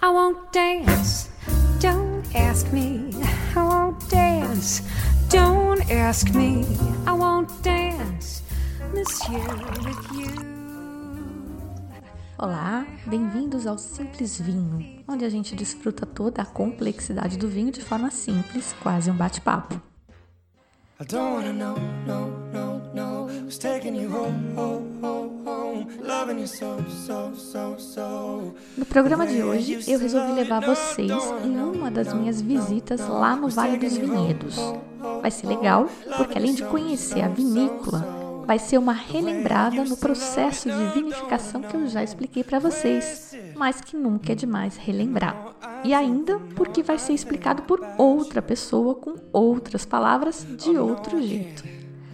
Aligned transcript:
I 0.00 0.10
won't 0.10 0.52
dance. 0.52 1.28
Don't 1.80 2.22
ask 2.32 2.72
me. 2.72 3.10
I 3.56 3.62
won't 3.62 4.08
dance. 4.08 4.82
Don't 5.28 5.90
ask 5.90 6.30
me. 6.34 6.64
I 7.04 7.12
won't 7.12 7.50
dance. 7.62 8.42
Monsieur 8.94 9.40
with 9.84 10.12
you. 10.14 10.58
Olá, 12.38 12.86
bem-vindos 13.06 13.66
ao 13.66 13.76
Simples 13.76 14.40
Vinho, 14.40 15.02
onde 15.08 15.24
a 15.24 15.28
gente 15.28 15.56
desfruta 15.56 16.06
toda 16.06 16.42
a 16.42 16.46
complexidade 16.46 17.36
do 17.36 17.48
vinho 17.48 17.72
de 17.72 17.80
forma 17.80 18.12
simples, 18.12 18.72
quase 18.80 19.10
um 19.10 19.16
bate-papo. 19.16 19.82
I 21.00 21.04
don't 21.04 21.32
wanna 21.34 21.52
know, 21.52 21.76
no, 22.06 22.30
no, 22.52 22.80
no 22.94 23.26
Who's 23.26 23.58
taking 23.58 23.96
you 23.96 24.08
home, 24.10 24.54
home, 24.56 25.00
home, 25.02 25.47
No 28.76 28.86
programa 28.86 29.26
de 29.26 29.42
hoje, 29.42 29.90
eu 29.90 29.98
resolvi 29.98 30.32
levar 30.32 30.60
vocês 30.60 31.10
em 31.44 31.58
uma 31.58 31.90
das 31.90 32.12
minhas 32.12 32.40
visitas 32.40 33.00
lá 33.08 33.34
no 33.34 33.48
Vale 33.48 33.78
dos 33.78 33.96
Vinhedos. 33.96 34.56
Vai 35.20 35.30
ser 35.30 35.46
legal, 35.46 35.88
porque 36.16 36.36
além 36.38 36.54
de 36.54 36.64
conhecer 36.64 37.22
a 37.22 37.28
vinícola, 37.28 38.44
vai 38.46 38.58
ser 38.58 38.78
uma 38.78 38.92
relembrada 38.92 39.84
no 39.84 39.96
processo 39.96 40.70
de 40.70 40.94
vinificação 40.94 41.60
que 41.60 41.74
eu 41.74 41.86
já 41.86 42.02
expliquei 42.02 42.42
para 42.42 42.58
vocês, 42.58 43.34
mas 43.54 43.80
que 43.80 43.96
nunca 43.96 44.32
é 44.32 44.34
demais 44.34 44.76
relembrar. 44.76 45.54
E 45.84 45.92
ainda 45.92 46.38
porque 46.54 46.82
vai 46.82 46.98
ser 46.98 47.12
explicado 47.12 47.62
por 47.62 47.80
outra 47.98 48.40
pessoa 48.40 48.94
com 48.94 49.16
outras 49.32 49.84
palavras 49.84 50.46
de 50.56 50.76
outro 50.78 51.20
jeito. 51.20 51.62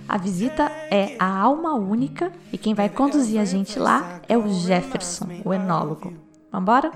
A 0.08 0.18
visita 0.18 0.64
é 0.90 1.16
a 1.18 1.40
alma 1.40 1.74
única 1.74 2.32
e 2.52 2.58
quem 2.58 2.74
vai 2.74 2.88
conduzir 2.88 3.40
a 3.40 3.44
gente 3.44 3.78
lá 3.78 4.20
é 4.28 4.36
o 4.36 4.48
Jefferson, 4.48 5.26
o 5.44 5.52
enólogo. 5.52 6.12
Vambora? 6.52 6.92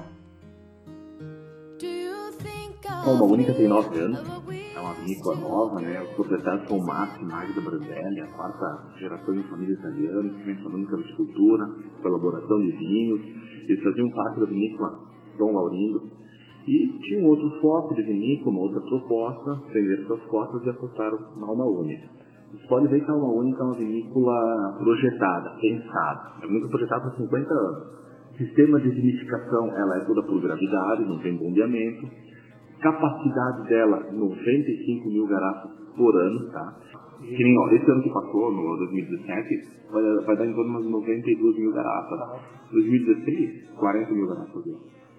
A 2.88 3.10
alma 3.10 3.24
única 3.24 3.54
tem 3.54 3.68
nove 3.68 3.98
anos 3.98 4.38
vinícola 5.08 5.36
nova, 5.36 5.80
né? 5.80 6.02
Os 6.02 6.10
proprietários 6.10 6.68
são 6.68 6.78
Márcio 6.78 7.22
e 7.22 7.26
Magda 7.26 7.60
Brandelli, 7.60 8.20
a 8.20 8.26
quarta 8.28 8.92
geração 8.98 9.34
de 9.34 9.42
família 9.48 9.74
italiana, 9.74 10.28
que 10.30 10.44
vem 10.44 10.56
falando 10.62 10.86
pela 10.86 12.14
elaboração 12.16 12.60
de 12.60 12.72
vinhos. 12.72 13.20
Eles 13.68 13.82
faziam 13.82 14.10
parte 14.10 14.40
da 14.40 14.46
vinícola 14.46 15.00
Dom 15.38 15.52
Laurindo. 15.52 16.02
E 16.66 16.98
tinha 17.00 17.22
um 17.22 17.28
outro 17.28 17.50
foco 17.62 17.94
de 17.94 18.02
vinícola, 18.02 18.50
uma 18.50 18.60
outra 18.60 18.80
proposta, 18.80 19.54
vender 19.72 20.04
suas 20.06 20.22
cotas 20.24 20.62
e 20.66 20.68
apostaram 20.68 21.18
na 21.36 21.46
Alma 21.46 21.64
Única. 21.64 22.17
Vocês 22.50 22.66
podem 22.68 22.88
ver 22.88 23.04
que 23.04 23.10
a 23.10 23.14
Alma 23.14 23.32
Única 23.34 23.62
é 23.62 23.64
uma 23.64 23.76
vinícola 23.76 24.78
projetada, 24.78 25.50
pensada. 25.60 26.32
É 26.42 26.46
muito 26.46 26.68
projetada 26.68 27.08
há 27.08 27.16
50 27.16 27.54
anos. 27.54 27.98
Sistema 28.36 28.80
de 28.80 28.90
vinificação, 28.90 29.66
ela 29.76 29.96
é 29.96 30.04
toda 30.04 30.22
por 30.22 30.40
gravidade, 30.40 31.04
não 31.04 31.18
tem 31.18 31.36
bombeamento 31.36 32.06
capacidade 32.80 33.68
dela 33.68 34.06
95 34.12 35.08
mil 35.08 35.26
garrafas 35.26 35.70
por 35.96 36.16
ano, 36.16 36.50
tá? 36.52 36.78
Que 37.20 37.42
nem, 37.42 37.58
ó, 37.58 37.68
esse 37.72 37.90
ano 37.90 38.02
que 38.02 38.10
passou, 38.10 38.52
no 38.52 38.76
2017, 38.76 39.48
vai, 39.92 40.02
vai 40.24 40.36
dar 40.36 40.46
em 40.46 40.54
torno 40.54 40.80
de 40.80 40.86
umas 40.86 41.06
92 41.08 41.58
mil 41.58 41.72
garrafas. 41.72 42.40
2016, 42.70 43.70
40 43.76 44.12
mil 44.12 44.28
garrafas. 44.28 44.64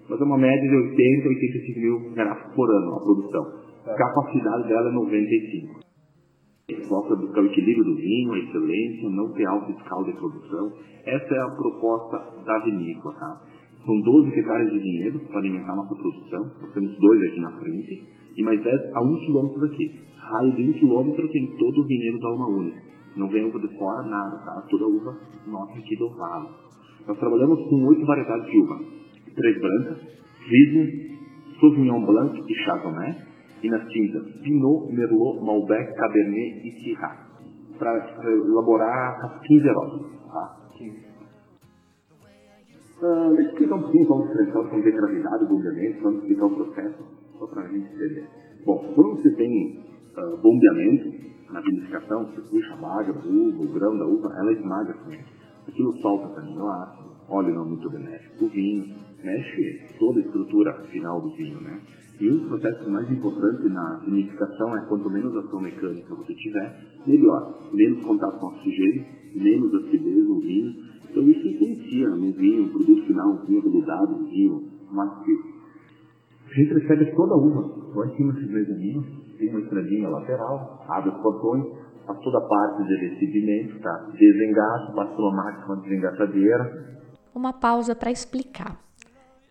Mas 0.08 0.20
é 0.20 0.24
uma 0.24 0.38
média 0.38 0.68
de 0.68 0.76
80, 0.76 1.28
85 1.28 1.80
mil 1.80 2.14
garrafas 2.14 2.54
por 2.54 2.70
ano 2.70 2.94
a 2.94 3.00
produção. 3.00 3.44
Capacidade 3.84 4.68
dela 4.68 4.88
é 4.88 4.92
95. 4.92 5.89
Foca 6.88 7.16
buscar 7.16 7.42
o 7.42 7.46
equilíbrio 7.46 7.84
do 7.84 7.96
vinho, 7.96 8.32
a 8.32 8.38
excelência, 8.38 9.10
não 9.10 9.32
ter 9.32 9.46
alto 9.46 9.72
fiscal 9.72 10.04
de 10.04 10.12
produção. 10.12 10.72
Essa 11.06 11.34
é 11.34 11.38
a 11.40 11.50
proposta 11.50 12.42
da 12.44 12.58
vinícola, 12.60 13.14
tá? 13.14 13.40
São 13.84 14.00
12 14.00 14.28
hectares 14.38 14.70
de 14.72 14.78
vinhedo 14.78 15.20
para 15.20 15.38
alimentar 15.38 15.74
nossa 15.74 15.94
produção. 15.94 16.40
Nós 16.60 16.72
temos 16.74 16.96
dois 16.98 17.22
aqui 17.22 17.40
na 17.40 17.52
frente 17.58 18.02
e 18.36 18.42
mais 18.42 18.62
10 18.62 18.94
a 18.94 19.02
1 19.02 19.16
quilômetro 19.26 19.60
daqui. 19.60 19.90
Raio 20.18 20.52
de 20.52 20.62
1 20.70 20.72
quilômetro 20.74 21.28
tem 21.28 21.46
todo 21.56 21.80
o 21.80 21.86
vinhedo 21.86 22.18
da 22.18 22.28
Alma 22.28 22.48
Única. 22.48 22.82
Não 23.16 23.28
vem 23.28 23.44
uva 23.44 23.58
de 23.58 23.78
fora, 23.78 24.06
nada, 24.06 24.36
tá? 24.44 24.66
Toda 24.70 24.86
uva 24.86 25.18
nossa 25.46 25.78
aqui 25.78 25.96
do 25.96 26.08
Vale. 26.10 26.48
Nós 27.06 27.18
trabalhamos 27.18 27.58
com 27.68 27.84
oito 27.86 28.06
variedades 28.06 28.50
de 28.50 28.58
uva. 28.58 28.78
Três 29.34 29.60
brancas, 29.60 29.98
Riesling, 30.46 30.90
Sauvignon 31.58 32.04
Blanc 32.04 32.40
e 32.46 32.54
Chardonnay. 32.64 33.29
E 33.62 33.68
nas 33.68 33.86
tintas 33.88 34.22
Pinot, 34.42 34.92
Merlot, 34.92 35.44
Malbec, 35.44 35.94
Cabernet 35.94 36.66
e 36.66 36.80
Syrah. 36.80 37.26
Para 37.78 38.30
elaborar 38.30 39.40
15 39.42 39.68
aromas, 39.68 40.12
tá? 40.32 40.56
15. 40.76 41.10
Uh, 43.00 43.34
deixa 43.34 43.42
eu 43.42 43.48
explicar 43.48 43.76
um 43.76 43.80
pouquinho 43.80 44.06
como 44.06 44.26
diferencial 44.26 44.68
com 44.68 44.80
gravidade, 44.82 45.46
bombeamento, 45.46 46.02
vamos 46.02 46.20
explicar 46.20 46.44
o 46.44 46.54
processo, 46.54 47.04
só 47.38 47.46
para 47.46 47.62
a 47.62 47.68
gente 47.68 47.94
entender. 47.94 48.28
Bom, 48.66 48.92
quando 48.94 49.16
você 49.16 49.30
tem 49.36 49.80
uh, 50.18 50.36
bombeamento 50.36 51.30
na 51.50 51.60
vinificação, 51.62 52.26
você 52.26 52.42
puxa 52.42 52.74
a 52.74 52.76
baga 52.76 53.14
da 53.14 53.20
uva, 53.20 53.64
o 53.64 53.72
grão 53.72 53.96
da 53.96 54.04
uva, 54.04 54.28
ela 54.38 54.52
esmaga 54.52 54.92
também. 55.02 55.24
Aquilo 55.66 55.96
solta 56.02 56.28
também 56.34 56.58
o 56.58 56.68
ácido, 56.68 57.10
óleo 57.30 57.54
não 57.54 57.64
muito 57.64 57.88
benéfico, 57.88 58.44
o 58.44 58.48
vinho, 58.50 58.94
mexe 59.24 59.96
toda 59.98 60.20
a 60.20 60.22
estrutura 60.22 60.74
final 60.90 61.22
do 61.22 61.34
vinho, 61.36 61.58
né? 61.62 61.80
E 62.20 62.30
um 62.30 62.36
dos 62.36 62.48
processos 62.48 62.86
mais 62.88 63.10
importantes 63.10 63.72
na 63.72 63.96
vinificação 64.04 64.76
é 64.76 64.86
quanto 64.86 65.08
menos 65.08 65.34
ação 65.36 65.60
mecânica 65.60 66.14
você 66.14 66.34
tiver, 66.34 66.76
melhor. 67.06 67.70
Menos 67.72 68.04
contato 68.04 68.38
com 68.38 68.46
oxigênio, 68.48 69.06
menos 69.34 69.74
acidez 69.74 70.28
no 70.28 70.38
vinho, 70.40 70.70
então 71.10 71.22
isso 71.22 71.48
influencia 71.48 72.08
no 72.10 72.32
vinho, 72.32 72.62
no 72.64 72.68
produto 72.68 73.06
final, 73.06 73.34
no 73.34 73.46
vinho 73.46 73.62
veludado, 73.62 74.18
no 74.18 74.26
vinho 74.26 74.68
macio. 74.92 75.38
A 76.46 76.54
gente 76.54 76.74
recebe 76.74 77.14
toda 77.16 77.34
a 77.34 77.38
uva, 77.38 77.94
lá 77.94 78.06
em 78.06 78.16
cima 78.16 78.32
desses 78.34 78.50
mezaninos, 78.50 79.06
tem 79.38 79.48
uma 79.48 79.60
estradinha 79.60 80.08
lateral, 80.08 80.84
abre 80.88 81.10
os 81.10 81.22
portões, 81.22 81.64
faz 82.06 82.18
toda 82.20 82.38
a 82.38 82.48
parte 82.48 82.84
de 82.86 82.96
recebimento, 82.96 83.80
tá? 83.80 84.10
Desengaço, 84.12 84.94
passa 84.94 85.16
pela 85.16 85.32
máquina 85.32 85.76
desengaçadeira. 85.76 86.98
Uma 87.34 87.52
pausa 87.52 87.94
para 87.94 88.10
explicar. 88.10 88.89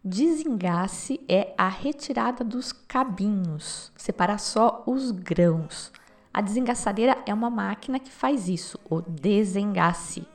Desengace 0.02 1.20
é 1.28 1.54
a 1.58 1.68
retirada 1.68 2.42
dos 2.42 2.72
cabinhos, 2.72 3.92
separar 3.98 4.38
só 4.38 4.82
os 4.88 5.12
grãos. 5.12 5.92
A 6.34 6.40
desengaçadeira 6.40 7.18
é 7.26 7.34
uma 7.34 7.50
máquina 7.50 8.00
que 8.00 8.10
faz 8.10 8.48
isso, 8.48 8.80
o 8.90 9.02
desengace. 9.02 10.26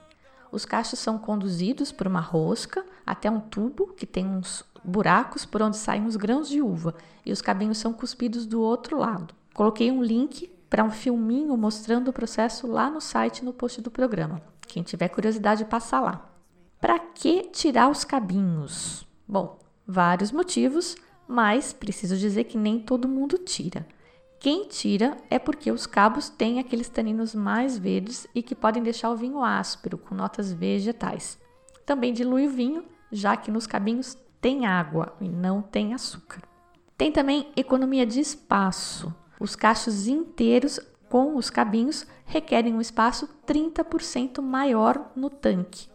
Os 0.53 0.67
cachos 0.67 0.99
são 0.99 1.17
conduzidos 1.17 1.91
por 1.91 2.07
uma 2.07 2.21
rosca 2.21 2.85
até 3.07 3.31
um 3.31 3.41
tubo 3.41 3.87
que 3.95 4.05
tem 4.05 4.27
uns 4.27 4.63
buracos 4.85 5.47
por 5.47 5.63
onde 5.63 5.79
saem 5.79 6.05
os 6.05 6.17
grãos 6.17 6.47
de 6.51 6.61
uva 6.61 6.95
e 7.25 7.33
os 7.33 7.41
cabinhos 7.41 7.79
são 7.79 7.95
cuspidos 7.95 8.45
do 8.45 8.61
outro 8.61 8.99
lado. 8.99 9.35
Coloquei 9.55 9.91
um 9.91 10.03
link 10.03 10.47
para 10.69 10.85
um 10.85 10.91
filminho 10.91 11.57
mostrando 11.57 12.09
o 12.09 12.13
processo 12.13 12.67
lá 12.67 12.91
no 12.91 13.01
site 13.01 13.43
no 13.43 13.55
post 13.55 13.81
do 13.81 13.91
programa. 13.91 14.43
Quem 14.67 14.83
tiver 14.83 15.09
curiosidade, 15.09 15.65
passa 15.65 16.01
lá. 16.01 16.31
Para 16.79 16.99
que 16.99 17.45
tirar 17.45 17.89
os 17.89 18.05
cabinhos? 18.05 19.07
Bom, 19.27 19.59
vários 19.87 20.31
motivos, 20.31 20.97
mas 21.27 21.73
preciso 21.73 22.17
dizer 22.17 22.45
que 22.45 22.59
nem 22.59 22.79
todo 22.79 23.09
mundo 23.09 23.39
tira. 23.39 23.87
Quem 24.39 24.69
tira 24.69 25.17
é 25.31 25.39
porque 25.39 25.73
os 25.73 25.87
cabos 25.87 26.29
têm 26.29 26.59
aqueles 26.59 26.89
taninos 26.89 27.35
mais 27.35 27.79
verdes 27.79 28.27
e 28.35 28.43
que 28.43 28.55
podem 28.55 28.83
deixar 28.83 29.11
o 29.11 29.17
vinho 29.17 29.43
áspero, 29.43 29.97
com 29.97 30.15
notas 30.15 30.53
vegetais. 30.53 31.39
Também 31.87 32.13
dilui 32.13 32.47
o 32.47 32.51
vinho, 32.51 32.85
já 33.11 33.37
que 33.37 33.51
nos 33.51 33.67
cabinhos 33.67 34.19
tem 34.41 34.67
água 34.67 35.15
e 35.21 35.29
não 35.29 35.63
tem 35.63 35.95
açúcar. 35.95 36.43
Tem 36.97 37.11
também 37.11 37.51
economia 37.57 38.05
de 38.05 38.21
espaço. 38.21 39.15
Os 39.41 39.57
cachos 39.57 40.07
inteiros 40.07 40.79
com 41.09 41.37
os 41.37 41.49
cabinhos 41.49 42.07
requerem 42.27 42.75
um 42.75 42.81
espaço 42.81 43.29
30% 43.47 44.43
maior 44.43 45.11
no 45.17 45.31
tanque. 45.31 45.89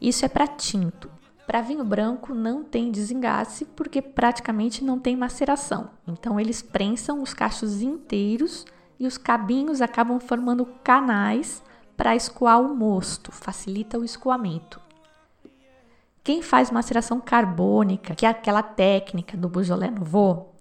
Isso 0.00 0.24
é 0.24 0.28
para 0.28 0.46
tinto. 0.46 1.10
Para 1.46 1.60
vinho 1.60 1.84
branco 1.84 2.34
não 2.34 2.64
tem 2.64 2.90
desengace 2.90 3.64
porque 3.64 4.00
praticamente 4.00 4.82
não 4.82 4.98
tem 4.98 5.14
maceração. 5.14 5.90
Então 6.06 6.40
eles 6.40 6.62
prensam 6.62 7.22
os 7.22 7.34
cachos 7.34 7.82
inteiros 7.82 8.64
e 8.98 9.06
os 9.06 9.18
cabinhos 9.18 9.82
acabam 9.82 10.18
formando 10.18 10.64
canais 10.82 11.62
para 11.96 12.16
escoar 12.16 12.60
o 12.60 12.74
mosto, 12.74 13.30
facilita 13.30 13.98
o 13.98 14.04
escoamento. 14.04 14.80
Quem 16.22 16.40
faz 16.40 16.70
maceração 16.70 17.20
carbônica, 17.20 18.14
que 18.14 18.24
é 18.24 18.28
aquela 18.30 18.62
técnica 18.62 19.36
do 19.36 19.48
Beaujolais 19.48 19.92
Nouveau, 19.92 20.54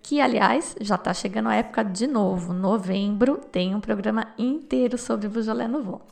que 0.00 0.20
aliás 0.20 0.76
já 0.80 0.94
está 0.94 1.12
chegando 1.12 1.48
a 1.48 1.54
época 1.56 1.84
de 1.84 2.06
novo, 2.06 2.52
novembro 2.52 3.38
tem 3.38 3.74
um 3.74 3.80
programa 3.80 4.28
inteiro 4.38 4.96
sobre 4.96 5.28
Beaujolais 5.28 5.68
Nouveau. 5.68 6.02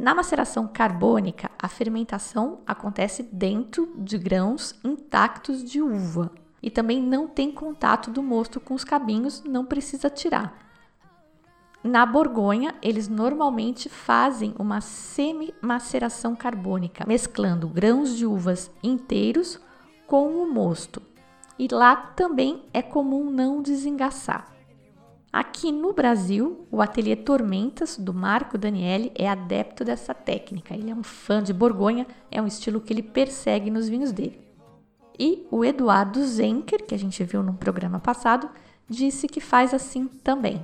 Na 0.00 0.14
maceração 0.14 0.66
carbônica, 0.66 1.50
a 1.58 1.68
fermentação 1.68 2.60
acontece 2.66 3.22
dentro 3.22 3.92
de 3.98 4.16
grãos 4.16 4.74
intactos 4.82 5.62
de 5.62 5.82
uva 5.82 6.32
e 6.62 6.70
também 6.70 7.02
não 7.02 7.28
tem 7.28 7.52
contato 7.52 8.10
do 8.10 8.22
mosto 8.22 8.58
com 8.58 8.72
os 8.72 8.82
cabinhos, 8.82 9.44
não 9.44 9.66
precisa 9.66 10.08
tirar. 10.08 10.56
Na 11.84 12.06
Borgonha, 12.06 12.74
eles 12.80 13.08
normalmente 13.08 13.90
fazem 13.90 14.54
uma 14.58 14.80
semi-maceração 14.80 16.34
carbônica, 16.34 17.04
mesclando 17.06 17.68
grãos 17.68 18.16
de 18.16 18.24
uvas 18.24 18.70
inteiros 18.82 19.60
com 20.06 20.42
o 20.42 20.50
mosto. 20.50 21.02
E 21.58 21.68
lá 21.70 21.94
também 21.94 22.64
é 22.72 22.80
comum 22.80 23.30
não 23.30 23.60
desengaçar. 23.60 24.50
Aqui 25.32 25.70
no 25.70 25.92
Brasil, 25.92 26.66
o 26.72 26.82
ateliê 26.82 27.14
Tormentas 27.14 27.96
do 27.96 28.12
Marco 28.12 28.58
Daniele 28.58 29.12
é 29.14 29.28
adepto 29.28 29.84
dessa 29.84 30.12
técnica. 30.12 30.74
Ele 30.74 30.90
é 30.90 30.94
um 30.94 31.04
fã 31.04 31.40
de 31.40 31.52
Borgonha, 31.52 32.04
é 32.32 32.42
um 32.42 32.48
estilo 32.48 32.80
que 32.80 32.92
ele 32.92 33.02
persegue 33.02 33.70
nos 33.70 33.88
vinhos 33.88 34.10
dele. 34.10 34.40
E 35.16 35.46
o 35.48 35.64
Eduardo 35.64 36.24
Zenker, 36.24 36.84
que 36.84 36.94
a 36.96 36.98
gente 36.98 37.22
viu 37.22 37.44
no 37.44 37.54
programa 37.54 38.00
passado, 38.00 38.48
disse 38.88 39.28
que 39.28 39.40
faz 39.40 39.72
assim 39.72 40.08
também. 40.08 40.60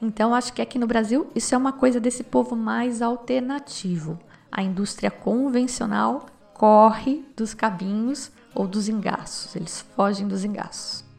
Então, 0.00 0.32
acho 0.32 0.52
que 0.52 0.62
aqui 0.62 0.78
no 0.78 0.86
Brasil 0.86 1.28
isso 1.34 1.52
é 1.52 1.58
uma 1.58 1.72
coisa 1.72 1.98
desse 1.98 2.22
povo 2.22 2.54
mais 2.54 3.02
alternativo. 3.02 4.16
A 4.50 4.62
indústria 4.62 5.10
convencional 5.10 6.26
corre 6.54 7.24
dos 7.36 7.52
cabinhos 7.52 8.30
ou 8.54 8.68
dos 8.68 8.88
engaços, 8.88 9.56
eles 9.56 9.80
fogem 9.96 10.28
dos 10.28 10.44
engaços. 10.44 11.11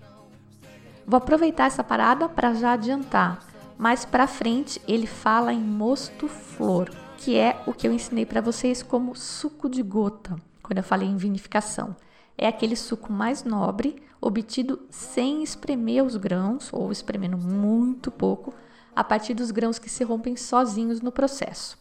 Vou 1.06 1.18
aproveitar 1.18 1.66
essa 1.66 1.84
parada 1.84 2.30
para 2.30 2.54
já 2.54 2.74
adiantar. 2.74 3.40
Mais 3.78 4.06
para 4.06 4.28
frente 4.28 4.82
ele 4.88 5.06
fala 5.06 5.52
em 5.52 5.60
mosto 5.60 6.28
flor, 6.28 6.90
que 7.18 7.38
é 7.38 7.62
o 7.68 7.74
que 7.74 7.88
eu 7.88 7.92
ensinei 7.92 8.26
para 8.26 8.42
vocês 8.42 8.82
como 8.82 9.16
suco 9.16 9.70
de 9.70 9.84
gota, 9.84 10.36
quando 10.62 10.78
eu 10.78 10.84
falei 10.84 11.08
em 11.08 11.18
vinificação. 11.18 11.96
É 12.38 12.48
aquele 12.48 12.76
suco 12.76 13.12
mais 13.12 13.44
nobre, 13.44 14.02
obtido 14.22 14.80
sem 14.90 15.44
espremer 15.44 16.04
os 16.04 16.16
grãos 16.16 16.72
ou 16.72 16.92
espremendo 16.92 17.38
muito 17.38 18.10
pouco, 18.10 18.54
a 18.96 19.04
partir 19.04 19.34
dos 19.34 19.52
grãos 19.52 19.78
que 19.78 19.90
se 19.90 20.04
rompem 20.04 20.36
sozinhos 20.36 21.02
no 21.02 21.12
processo. 21.12 21.78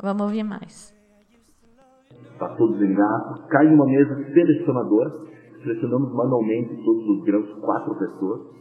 Vamos 0.00 0.22
ouvir 0.22 0.42
mais. 0.42 0.94
Está 2.32 2.48
todos 2.56 2.80
em 2.82 2.94
gato, 2.94 3.48
cai 3.48 3.66
numa 3.68 3.86
mesa 3.86 4.14
selecionadora, 4.34 5.10
selecionamos 5.62 6.12
manualmente 6.12 6.84
todos 6.84 7.08
os 7.08 7.24
grãos, 7.24 7.50
quatro 7.60 7.94
pessoas, 7.96 8.56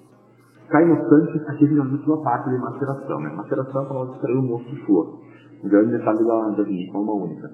Cai 0.69 0.85
no 0.85 0.95
tanque, 1.09 1.37
aqui 1.47 1.65
a 1.65 1.83
última 1.83 2.23
parte 2.23 2.49
de 2.49 2.57
maceração. 2.57 3.19
Né? 3.19 3.29
Maceração 3.35 3.81
é 3.81 3.85
para 3.85 3.93
nós 3.93 4.15
extrair 4.15 4.37
o 4.37 4.43
moço 4.43 4.65
de 4.65 4.85
flor. 4.85 5.19
Um 5.63 5.69
grande 5.69 5.91
detalhe 5.91 6.25
da, 6.25 6.49
da 6.49 6.63
vinícola, 6.63 7.03
uma 7.03 7.25
única. 7.25 7.47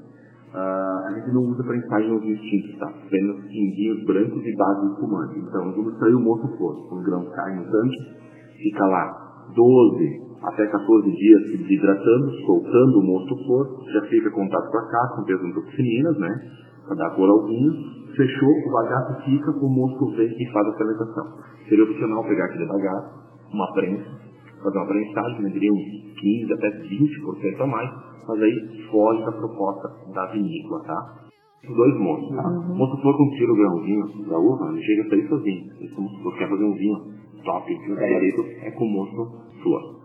Uh, 0.51 1.07
a 1.07 1.11
gente 1.15 1.33
não 1.33 1.43
usa 1.43 1.63
para 1.63 1.77
ensagem 1.77 2.13
os 2.13 2.21
distintos, 2.21 2.77
tá? 2.77 2.87
Apenas 2.87 3.37
em 3.45 4.05
brancos 4.05 4.43
e 4.43 4.55
base 4.57 4.93
espumante. 4.93 5.39
Então, 5.39 5.71
vamos 5.71 5.93
extrair 5.93 6.15
o 6.15 6.19
moço 6.19 6.57
flor. 6.57 6.93
Os 6.93 7.05
grãos 7.05 7.29
caem 7.33 7.55
no 7.57 7.71
tanque, 7.71 7.97
fica 8.61 8.85
lá 8.85 9.45
12 9.55 10.31
até 10.43 10.65
14 10.65 11.11
dias 11.11 11.51
se 11.51 11.57
desidratando, 11.57 12.31
soltando 12.45 12.99
o 12.99 13.03
mosto 13.03 13.35
flor, 13.45 13.67
já 13.93 14.01
fica 14.07 14.31
contato 14.31 14.71
com 14.71 14.77
a 14.77 14.89
casca, 14.89 15.15
com 15.17 15.23
peso 15.23 15.53
toxinas, 15.53 16.17
né? 16.17 16.29
Para 16.91 17.07
dar 17.07 17.15
cor 17.15 17.29
ao 17.29 17.47
vinho. 17.47 17.71
Fechou, 18.17 18.49
o 18.49 18.71
bagaço 18.73 19.23
fica, 19.23 19.49
o 19.51 19.69
mosto 19.69 20.11
vem 20.17 20.27
e 20.27 20.51
faz 20.51 20.67
a 20.67 20.77
fermentação. 20.77 21.23
Seria 21.69 21.85
opcional 21.85 22.21
pegar 22.25 22.43
aquele 22.43 22.65
bagaço, 22.65 23.09
uma 23.53 23.71
prensa, 23.71 24.03
fazer 24.61 24.77
uma 24.77 24.87
prensagem, 24.87 25.51
diria 25.53 25.71
uns 25.71 26.19
15 26.19 26.53
até 26.53 26.69
20% 26.69 27.61
a 27.61 27.67
mais, 27.67 27.89
mas 28.27 28.41
aí 28.41 28.87
foge 28.91 29.23
da 29.23 29.31
proposta 29.31 29.89
da 30.13 30.25
vinícola, 30.33 30.83
tá? 30.83 31.15
Os 31.63 31.73
dois 31.73 31.97
moços, 31.97 32.35
tá? 32.35 32.49
Uhum. 32.49 32.73
O 32.73 32.75
moço 32.75 33.01
falou 33.01 33.17
que 33.17 33.37
tira 33.37 33.53
o 33.53 33.55
grãozinho 33.55 34.27
da 34.27 34.37
uva, 34.37 34.71
ele 34.73 34.81
chega 34.83 35.03
a 35.03 35.09
sair 35.11 35.29
sozinho. 35.29 35.63
Se 35.77 36.27
o 36.27 36.37
quer 36.37 36.49
fazer 36.49 36.65
um 36.65 36.73
vinho 36.73 36.97
top, 37.45 37.73
um 37.73 37.95
gabarito, 37.95 38.41
é 38.63 38.71
com 38.71 38.83
o 38.83 38.89
moço 38.89 39.31
flor. 39.63 40.01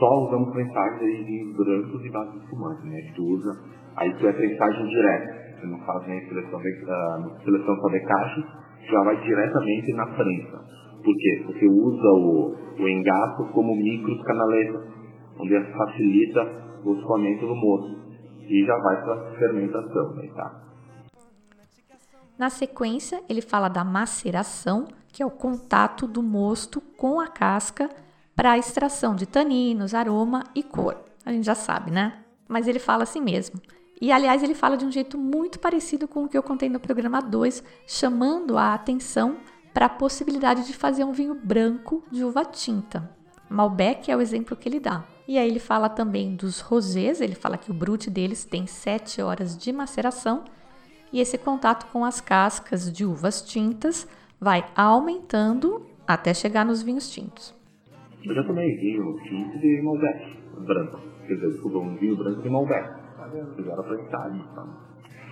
Só 0.00 0.26
usamos 0.26 0.50
prensagens 0.50 1.00
aí 1.00 1.24
de 1.24 1.54
brancos 1.56 2.04
e 2.04 2.10
bases 2.10 2.42
espumantes, 2.42 2.84
né? 2.84 3.00
Gente 3.02 3.20
usa, 3.20 3.52
aí 3.96 4.12
tu 4.18 4.26
é 4.26 4.32
prensagem 4.32 4.84
direta. 4.88 5.45
Você 5.56 5.66
não 5.66 5.78
faz 5.86 6.06
nem 6.06 6.20
seleção, 6.28 6.60
de, 6.60 7.44
seleção 7.44 7.76
só 7.76 7.88
de 7.88 8.00
caixas, 8.00 8.44
já 8.90 9.02
vai 9.04 9.20
diretamente 9.22 9.92
na 9.94 10.06
prensa. 10.06 10.58
Por 11.02 11.14
quê? 11.16 11.42
Porque 11.46 11.66
usa 11.66 12.08
o, 12.12 12.54
o 12.78 12.88
engaço 12.88 13.52
como 13.52 13.74
micros 13.74 14.22
canaletas, 14.22 14.82
onde 15.38 15.72
facilita 15.72 16.42
o 16.84 16.94
escoamento 16.94 17.46
do 17.46 17.54
moço. 17.54 18.06
E 18.48 18.64
já 18.64 18.76
vai 18.76 19.02
para 19.02 19.14
a 19.14 19.30
fermentação, 19.38 20.14
né, 20.14 20.28
tá? 20.36 20.62
Na 22.38 22.50
sequência, 22.50 23.22
ele 23.28 23.40
fala 23.40 23.68
da 23.68 23.82
maceração, 23.82 24.86
que 25.08 25.22
é 25.22 25.26
o 25.26 25.30
contato 25.30 26.06
do 26.06 26.22
mosto 26.22 26.80
com 26.80 27.18
a 27.18 27.26
casca 27.26 27.88
para 28.36 28.52
a 28.52 28.58
extração 28.58 29.14
de 29.16 29.26
taninos, 29.26 29.94
aroma 29.94 30.44
e 30.54 30.62
cor. 30.62 30.96
A 31.24 31.32
gente 31.32 31.46
já 31.46 31.54
sabe, 31.54 31.90
né? 31.90 32.22
Mas 32.46 32.68
ele 32.68 32.78
fala 32.78 33.04
assim 33.04 33.20
mesmo. 33.20 33.58
E 34.00 34.12
aliás, 34.12 34.42
ele 34.42 34.54
fala 34.54 34.76
de 34.76 34.84
um 34.84 34.92
jeito 34.92 35.16
muito 35.16 35.58
parecido 35.58 36.06
com 36.06 36.24
o 36.24 36.28
que 36.28 36.36
eu 36.36 36.42
contei 36.42 36.68
no 36.68 36.78
programa 36.78 37.20
2, 37.20 37.64
chamando 37.86 38.58
a 38.58 38.74
atenção 38.74 39.38
para 39.72 39.86
a 39.86 39.90
possibilidade 39.90 40.66
de 40.66 40.74
fazer 40.74 41.04
um 41.04 41.12
vinho 41.12 41.34
branco 41.34 42.02
de 42.10 42.24
uva 42.24 42.44
tinta. 42.44 43.10
Malbec 43.48 44.10
é 44.10 44.16
o 44.16 44.20
exemplo 44.20 44.56
que 44.56 44.68
ele 44.68 44.80
dá. 44.80 45.04
E 45.26 45.38
aí 45.38 45.48
ele 45.48 45.58
fala 45.58 45.88
também 45.88 46.34
dos 46.34 46.60
rosés, 46.60 47.20
ele 47.20 47.34
fala 47.34 47.56
que 47.56 47.70
o 47.70 47.74
brute 47.74 48.10
deles 48.10 48.44
tem 48.44 48.66
7 48.66 49.20
horas 49.22 49.56
de 49.56 49.72
maceração 49.72 50.44
e 51.12 51.20
esse 51.20 51.38
contato 51.38 51.90
com 51.90 52.04
as 52.04 52.20
cascas 52.20 52.92
de 52.92 53.04
uvas 53.04 53.42
tintas 53.42 54.06
vai 54.40 54.64
aumentando 54.76 55.86
até 56.06 56.32
chegar 56.34 56.64
nos 56.64 56.82
vinhos 56.82 57.10
tintos. 57.10 57.54
Eu 58.24 58.34
já 58.34 58.44
tomei 58.44 58.76
vinho 58.76 59.16
tinto 59.22 59.58
de 59.58 59.82
Malbec 59.82 60.38
branco, 60.64 61.00
quer 61.26 61.34
dizer, 61.34 61.50
desculpa, 61.50 61.78
um 61.78 61.96
vinho 61.96 62.16
branco 62.16 62.42
de 62.42 62.48
Malbec 62.48 63.05
Fizeram 63.56 63.82
para 63.82 64.02
estádio. 64.02 64.44
Tá? 64.54 64.66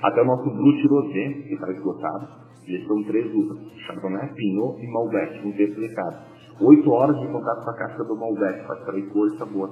Até 0.03 0.23
o 0.23 0.25
nosso 0.27 0.51
Brut 0.51 0.87
Rosé, 0.89 1.33
que 1.33 1.55
está 1.55 1.71
esgotado, 1.71 2.29
eles 2.67 2.87
são 2.87 3.03
três 3.05 3.35
uvas. 3.35 3.59
Chardonnay, 3.87 4.33
Pinot 4.35 4.83
e 4.83 4.93
Malbec, 4.93 5.47
um 5.47 5.53
terço 5.53 5.81
de 5.81 5.95
cada. 5.95 6.27
Oito 6.61 6.91
horas 6.91 7.19
de 7.19 7.27
contato 7.27 7.65
com 7.65 7.71
a 7.71 7.77
casca 7.77 8.05
do 8.05 8.17
Malbec, 8.17 8.67
para 8.67 8.79
extrair 8.79 9.09
cor 9.11 9.27
e 9.29 9.39
sabor. 9.39 9.71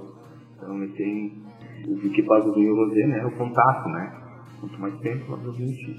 Então, 0.56 0.82
esse 0.84 0.96
tem 0.96 1.42
o 1.88 2.10
que 2.10 2.22
faz 2.24 2.46
o 2.46 2.52
vinho 2.54 2.74
rosé, 2.74 3.06
né? 3.06 3.20
É 3.20 3.26
o 3.26 3.36
contato, 3.36 3.88
né? 3.88 4.22
Quanto 4.60 4.80
mais 4.80 4.98
tempo, 5.00 5.30
mais 5.30 5.46
o 5.46 5.52
vinho. 5.52 5.96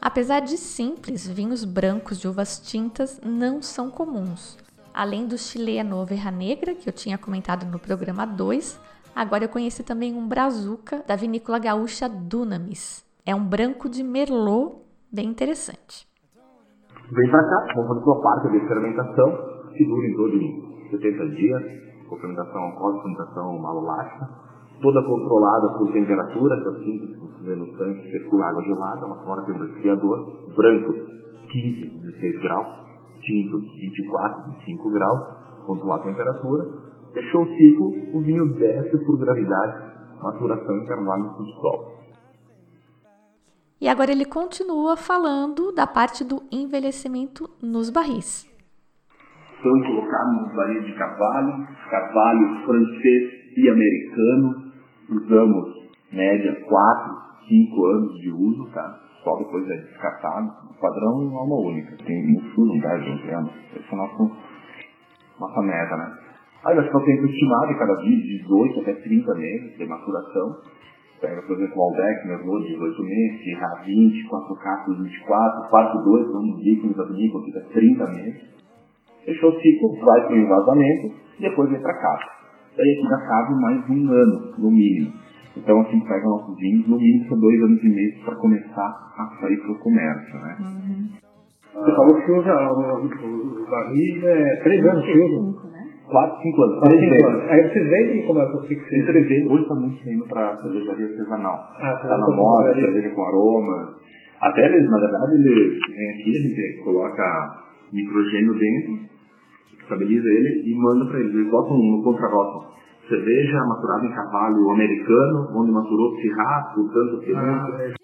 Apesar 0.00 0.40
de 0.40 0.56
simples, 0.56 1.28
vinhos 1.28 1.64
brancos 1.64 2.18
de 2.18 2.26
uvas 2.26 2.58
tintas 2.58 3.20
não 3.22 3.60
são 3.60 3.90
comuns. 3.90 4.58
Além 4.94 5.26
do 5.26 5.36
chileno 5.36 5.98
Oveja 5.98 6.30
Negra, 6.30 6.74
que 6.74 6.88
eu 6.88 6.92
tinha 6.92 7.18
comentado 7.18 7.66
no 7.66 7.78
programa 7.78 8.24
2, 8.24 8.80
Agora 9.14 9.44
eu 9.44 9.48
conheci 9.48 9.82
também 9.82 10.14
um 10.14 10.26
brazuca 10.26 11.02
da 11.06 11.16
vinícola 11.16 11.58
gaúcha 11.58 12.08
Dunamis. 12.08 13.04
É 13.26 13.34
um 13.34 13.44
branco 13.44 13.88
de 13.88 14.02
Merlot 14.02 14.76
bem 15.12 15.28
interessante. 15.28 16.08
Vem 17.12 17.30
para 17.30 17.42
cá, 17.42 17.72
vamos 17.74 17.88
fazer 17.88 18.04
sua 18.04 18.22
parte 18.22 18.50
de 18.50 18.68
fermentação, 18.68 19.30
que 19.76 19.84
dura 19.84 20.06
em 20.06 20.14
torno 20.14 20.38
de 20.38 20.90
70 20.90 21.28
dias, 21.34 21.62
com 22.08 22.16
fermentação 22.16 22.60
alcoólica, 22.62 23.02
fermentação 23.02 23.58
malolática, 23.58 24.28
toda 24.80 25.02
controlada 25.02 25.68
por 25.76 25.92
temperatura, 25.92 26.56
que 26.62 26.68
é 26.68 26.70
assim 26.70 26.98
que 26.98 27.18
você 27.18 27.44
vê 27.44 27.56
no 27.56 27.66
tanque, 27.76 28.10
circula 28.10 28.46
água 28.46 28.62
gelada, 28.62 29.06
uma 29.06 29.16
fora 29.24 29.42
tem 29.42 29.54
um 29.54 29.58
resfriador, 29.58 30.54
branco 30.56 30.92
15, 31.50 31.98
16 31.98 32.42
graus, 32.42 32.68
tinto 33.20 33.58
24, 33.58 34.52
25 34.52 34.90
graus, 34.90 35.20
controlar 35.66 35.96
a 35.96 36.04
temperatura, 36.04 36.64
Fechou 37.12 37.42
o 37.42 37.56
ciclo, 37.56 37.88
o 38.14 38.20
vinho 38.20 38.46
desce 38.54 38.96
por 39.04 39.18
gravidade, 39.18 39.92
maturação 40.22 40.76
em 40.76 40.86
carvalho 40.86 41.30
do 41.30 41.44
sol. 41.60 42.00
E 43.80 43.88
agora 43.88 44.12
ele 44.12 44.26
continua 44.26 44.96
falando 44.96 45.72
da 45.72 45.86
parte 45.86 46.22
do 46.22 46.42
envelhecimento 46.52 47.48
nos 47.62 47.90
barris. 47.90 48.46
São 49.62 49.72
colocados 49.72 50.42
nos 50.42 50.54
barris 50.54 50.84
de 50.84 50.94
carvalho, 50.94 51.66
carvalho 51.90 52.64
francês 52.66 53.56
e 53.56 53.68
americano. 53.68 54.72
Usamos 55.08 55.90
média 56.12 56.64
4, 56.68 57.16
5 57.48 57.84
anos 57.86 58.14
de 58.20 58.30
uso, 58.30 58.70
tá? 58.72 59.00
Só 59.24 59.36
depois 59.36 59.68
é 59.68 59.76
descartado. 59.76 60.46
O 60.70 60.80
padrão 60.80 61.22
é 61.22 61.42
uma 61.42 61.60
única. 61.68 61.96
Tem 62.04 62.32
no 62.32 62.40
sul, 62.54 62.66
não 62.66 62.74
20 62.74 63.30
anos. 63.30 63.52
Essa 63.74 63.90
é 63.90 63.94
a 63.94 63.96
nossa, 63.96 64.36
nossa 65.40 65.62
meta, 65.62 65.96
né? 65.96 66.29
Aí 66.64 66.76
nós 66.76 66.84
ficamos 66.84 67.06
tempo 67.06 67.24
estimado 67.26 67.78
cada 67.78 67.94
vídeo, 68.02 68.44
18 68.44 68.80
até 68.80 68.92
30 68.92 69.34
meses 69.34 69.78
de 69.78 69.86
maturação. 69.86 70.56
Pega, 71.20 71.42
por 71.42 71.56
exemplo, 71.56 71.74
o 71.76 71.82
Aldex, 71.82 72.26
Merlot, 72.26 72.66
18 72.66 73.02
meses, 73.02 73.44
Gerard 73.44 73.84
20, 73.86 74.28
4 74.28 74.54
Cacos 74.56 74.98
24, 74.98 75.70
quarto 75.70 75.98
2, 76.04 76.32
vamos 76.32 76.64
líquidos 76.64 76.96
da 76.96 77.04
vinícola, 77.04 77.44
fica 77.44 77.60
30 77.72 78.06
meses. 78.12 78.42
Fechou 79.24 79.50
o 79.50 79.60
ciclo, 79.60 79.96
vai 80.04 80.26
para 80.26 80.34
o 80.34 80.38
envasamento 80.38 81.14
e 81.38 81.42
depois 81.42 81.70
vem 81.70 81.80
para 81.80 81.94
casa. 81.94 82.24
Daí 82.76 82.92
aqui 82.92 83.08
já 83.08 83.26
cabe 83.26 83.54
mais 83.60 83.90
um 83.90 84.12
ano, 84.12 84.54
no 84.58 84.70
mínimo. 84.70 85.12
Então, 85.56 85.80
assim, 85.80 86.00
pega 86.00 86.24
nossos 86.24 86.56
vinhos, 86.56 86.88
no 86.88 86.96
mínimo 86.96 87.28
são 87.28 87.38
dois 87.38 87.62
anos 87.62 87.82
e 87.82 87.88
meio 87.88 88.24
para 88.24 88.36
começar 88.36 89.12
a 89.18 89.36
sair 89.40 89.56
para 89.58 89.72
o 89.72 89.78
comércio, 89.78 90.34
né? 90.40 90.56
Uhum. 90.60 91.30
Você 91.72 91.94
falou 91.94 92.14
que 92.16 92.32
usa 92.32 92.52
o, 92.72 93.70
barril 93.70 94.28
é 94.28 94.56
três 94.62 94.84
anos 94.86 95.04
que 95.04 95.18
usa. 95.18 95.69
4, 96.10 96.42
5 96.42 96.62
anos. 96.62 96.78
4, 96.80 96.98
5 96.98 97.26
anos. 97.26 97.50
Aí 97.50 97.68
vocês 97.68 97.88
vendem 97.88 98.26
como 98.26 98.40
é 98.40 98.46
que 98.46 98.52
vocês 98.52 99.06
vendem? 99.06 99.46
Hoje 99.48 99.62
está 99.62 99.74
muito 99.74 100.04
saindo 100.04 100.24
para 100.26 100.56
cervejaria 100.62 101.06
artesanal. 101.06 101.70
Está 101.72 101.90
ah, 101.90 101.96
tá 101.96 102.18
na 102.18 102.36
moda, 102.36 102.74
cerveja 102.74 103.10
com 103.10 103.22
aroma. 103.22 103.94
Até 104.40 104.66
eles, 104.66 104.90
na 104.90 104.98
verdade, 104.98 105.34
ele 105.34 105.78
vem 105.88 106.10
aqui, 106.10 106.30
a 106.30 106.42
gente 106.42 106.84
coloca 106.84 107.64
nitrogênio 107.92 108.54
dentro, 108.54 109.06
estabiliza 109.82 110.28
ele 110.28 110.70
e 110.70 110.74
manda 110.76 111.06
para 111.06 111.20
eles. 111.20 111.34
Eles 111.34 111.50
botam 111.50 111.76
no 111.76 112.02
contrarótulo. 112.02 112.70
Cerveja 113.08 113.58
maturada 113.66 114.06
em 114.06 114.14
cavalo 114.14 114.70
americano, 114.70 115.48
onde 115.56 115.72
maturou-se 115.72 116.28
rato, 116.28 116.88
tanto 116.92 117.20
tempo. 117.20 117.38
Ah, 117.38 117.94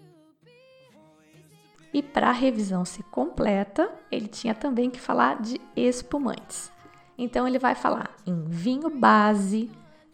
E 1.94 2.02
para 2.02 2.28
a 2.28 2.32
revisão 2.32 2.84
ser 2.84 3.04
completa, 3.04 3.88
ele 4.12 4.28
tinha 4.28 4.54
também 4.54 4.90
que 4.90 5.00
falar 5.00 5.40
de 5.40 5.58
espumantes. 5.76 6.75
Então 7.18 7.46
ele 7.46 7.58
vai 7.58 7.74
falar 7.74 8.10
em 8.26 8.44
vinho 8.44 8.90
base, 8.90 9.70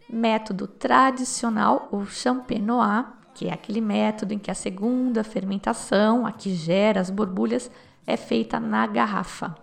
método 0.09 0.67
tradicional 0.67 1.87
ou 1.91 2.05
champenois, 2.05 3.05
que 3.33 3.47
é 3.47 3.53
aquele 3.53 3.81
método 3.81 4.33
em 4.33 4.39
que 4.39 4.51
a 4.51 4.55
segunda 4.55 5.23
fermentação, 5.23 6.25
a 6.25 6.31
que 6.31 6.53
gera 6.53 7.01
as 7.01 7.09
borbulhas, 7.09 7.69
é 8.05 8.15
feita 8.15 8.59
na 8.59 8.85
garrafa. 8.85 9.55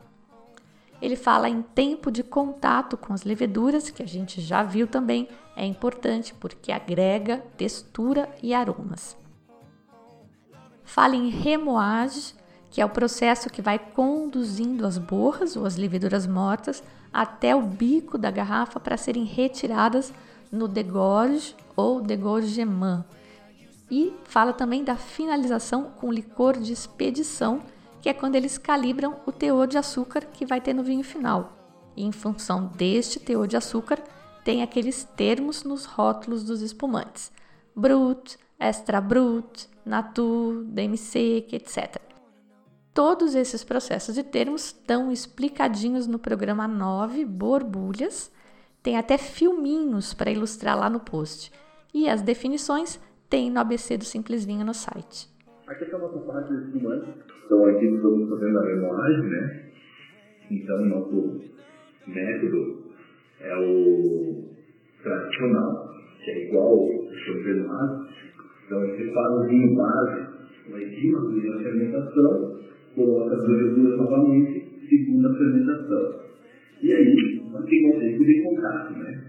Ele 1.01 1.17
fala 1.17 1.49
em 1.49 1.63
tempo 1.63 2.11
de 2.11 2.23
contato 2.23 2.97
com 2.97 3.15
as 3.15 3.23
leveduras, 3.23 3.89
que 3.89 4.03
a 4.03 4.07
gente 4.07 4.41
já 4.41 4.63
viu 4.63 4.87
também, 4.87 5.29
é 5.57 5.65
importante 5.65 6.35
porque 6.35 6.71
agrega 6.71 7.39
textura 7.57 8.29
e 8.43 8.53
aromas. 8.53 9.17
Fala 10.85 11.17
em 11.17 11.31
remoagem, 11.31 12.35
que 12.71 12.81
é 12.81 12.85
o 12.85 12.91
processo 12.91 13.49
que 13.49 13.63
vai 13.63 13.79
conduzindo 13.79 14.87
as 14.87 14.99
borras 14.99 15.57
ou 15.57 15.65
as 15.65 15.77
leveduras 15.77 16.27
mortas 16.27 16.83
até 17.13 17.55
o 17.55 17.63
bico 17.63 18.17
da 18.17 18.31
garrafa 18.31 18.79
para 18.79 18.97
serem 18.97 19.25
retiradas 19.25 20.13
no 20.51 20.67
degorge 20.67 21.55
ou 21.77 22.01
degorgement. 22.01 23.05
E 23.91 24.15
fala 24.25 24.53
também 24.53 24.85
da 24.85 24.97
finalização 24.97 25.91
com 25.97 26.13
licor 26.13 26.59
de 26.59 26.73
expedição, 26.73 27.61
que 28.01 28.09
é 28.09 28.15
quando 28.15 28.37
eles 28.37 28.57
calibram 28.57 29.17
o 29.27 29.33
teor 29.33 29.67
de 29.67 29.77
açúcar 29.77 30.21
que 30.27 30.47
vai 30.47 30.61
ter 30.61 30.73
no 30.73 30.83
vinho 30.83 31.03
final. 31.03 31.57
E 31.97 32.05
em 32.05 32.13
função 32.13 32.67
deste 32.77 33.19
teor 33.19 33.47
de 33.49 33.57
açúcar, 33.57 34.01
tem 34.45 34.63
aqueles 34.63 35.05
termos 35.17 35.65
nos 35.65 35.85
rótulos 35.85 36.45
dos 36.45 36.63
espumantes: 36.63 37.33
Brut, 37.75 38.39
Extra 38.59 39.01
Brut, 39.01 39.69
Natur, 39.85 40.65
DMC, 40.65 41.47
etc. 41.51 42.01
Todos 43.03 43.35
esses 43.35 43.65
processos 43.65 44.19
e 44.19 44.23
termos 44.23 44.67
estão 44.67 45.11
explicadinhos 45.11 46.07
no 46.07 46.19
programa 46.19 46.69
9, 46.69 47.25
Borbulhas. 47.25 48.31
Tem 48.83 48.99
até 48.99 49.17
filminhos 49.17 50.13
para 50.13 50.31
ilustrar 50.31 50.79
lá 50.79 50.91
no 50.91 51.01
post. 51.01 51.51
E 51.95 52.11
as 52.11 52.21
definições 52.21 53.01
tem 53.31 53.51
no 53.51 53.59
ABC 53.59 53.97
do 53.97 54.05
Simples 54.05 54.45
Vinho 54.45 54.67
no 54.67 54.75
site. 54.75 55.31
Aqui 55.67 55.85
está 55.85 55.97
a 55.97 56.01
nossa 56.01 56.19
parte 56.19 56.53
de 56.53 56.63
espumantes. 56.63 57.09
Então 57.47 57.65
aqui 57.65 57.87
estamos 57.87 58.29
fazendo 58.29 58.59
a 58.59 58.67
remoagem, 58.67 59.31
né? 59.31 59.71
Então 60.51 60.85
nosso 60.85 61.41
método 62.07 62.85
é 63.41 63.57
o 63.57 64.45
tradicional, 65.03 65.89
que 66.23 66.31
é 66.33 66.49
igual 66.49 66.75
o 66.75 67.11
champenoise. 67.25 68.11
Então 68.67 68.79
você 68.79 69.11
faz 69.11 69.33
o 69.37 69.49
vinho 69.49 69.75
base 69.75 70.29
em 70.69 71.01
cima, 71.01 71.25
primeira 71.25 71.63
fermentação, 71.63 72.60
coloca 72.95 73.35
as 73.35 73.49
leveduras 73.49 73.99
novamente, 73.99 74.65
segunda 74.89 75.35
fermentação. 75.35 76.21
E 76.83 76.93
aí, 76.93 77.41
aqui 77.55 77.83
vão 77.83 78.01
ter 78.01 78.19
de 78.19 78.43
contato, 78.43 78.99
né? 78.99 79.21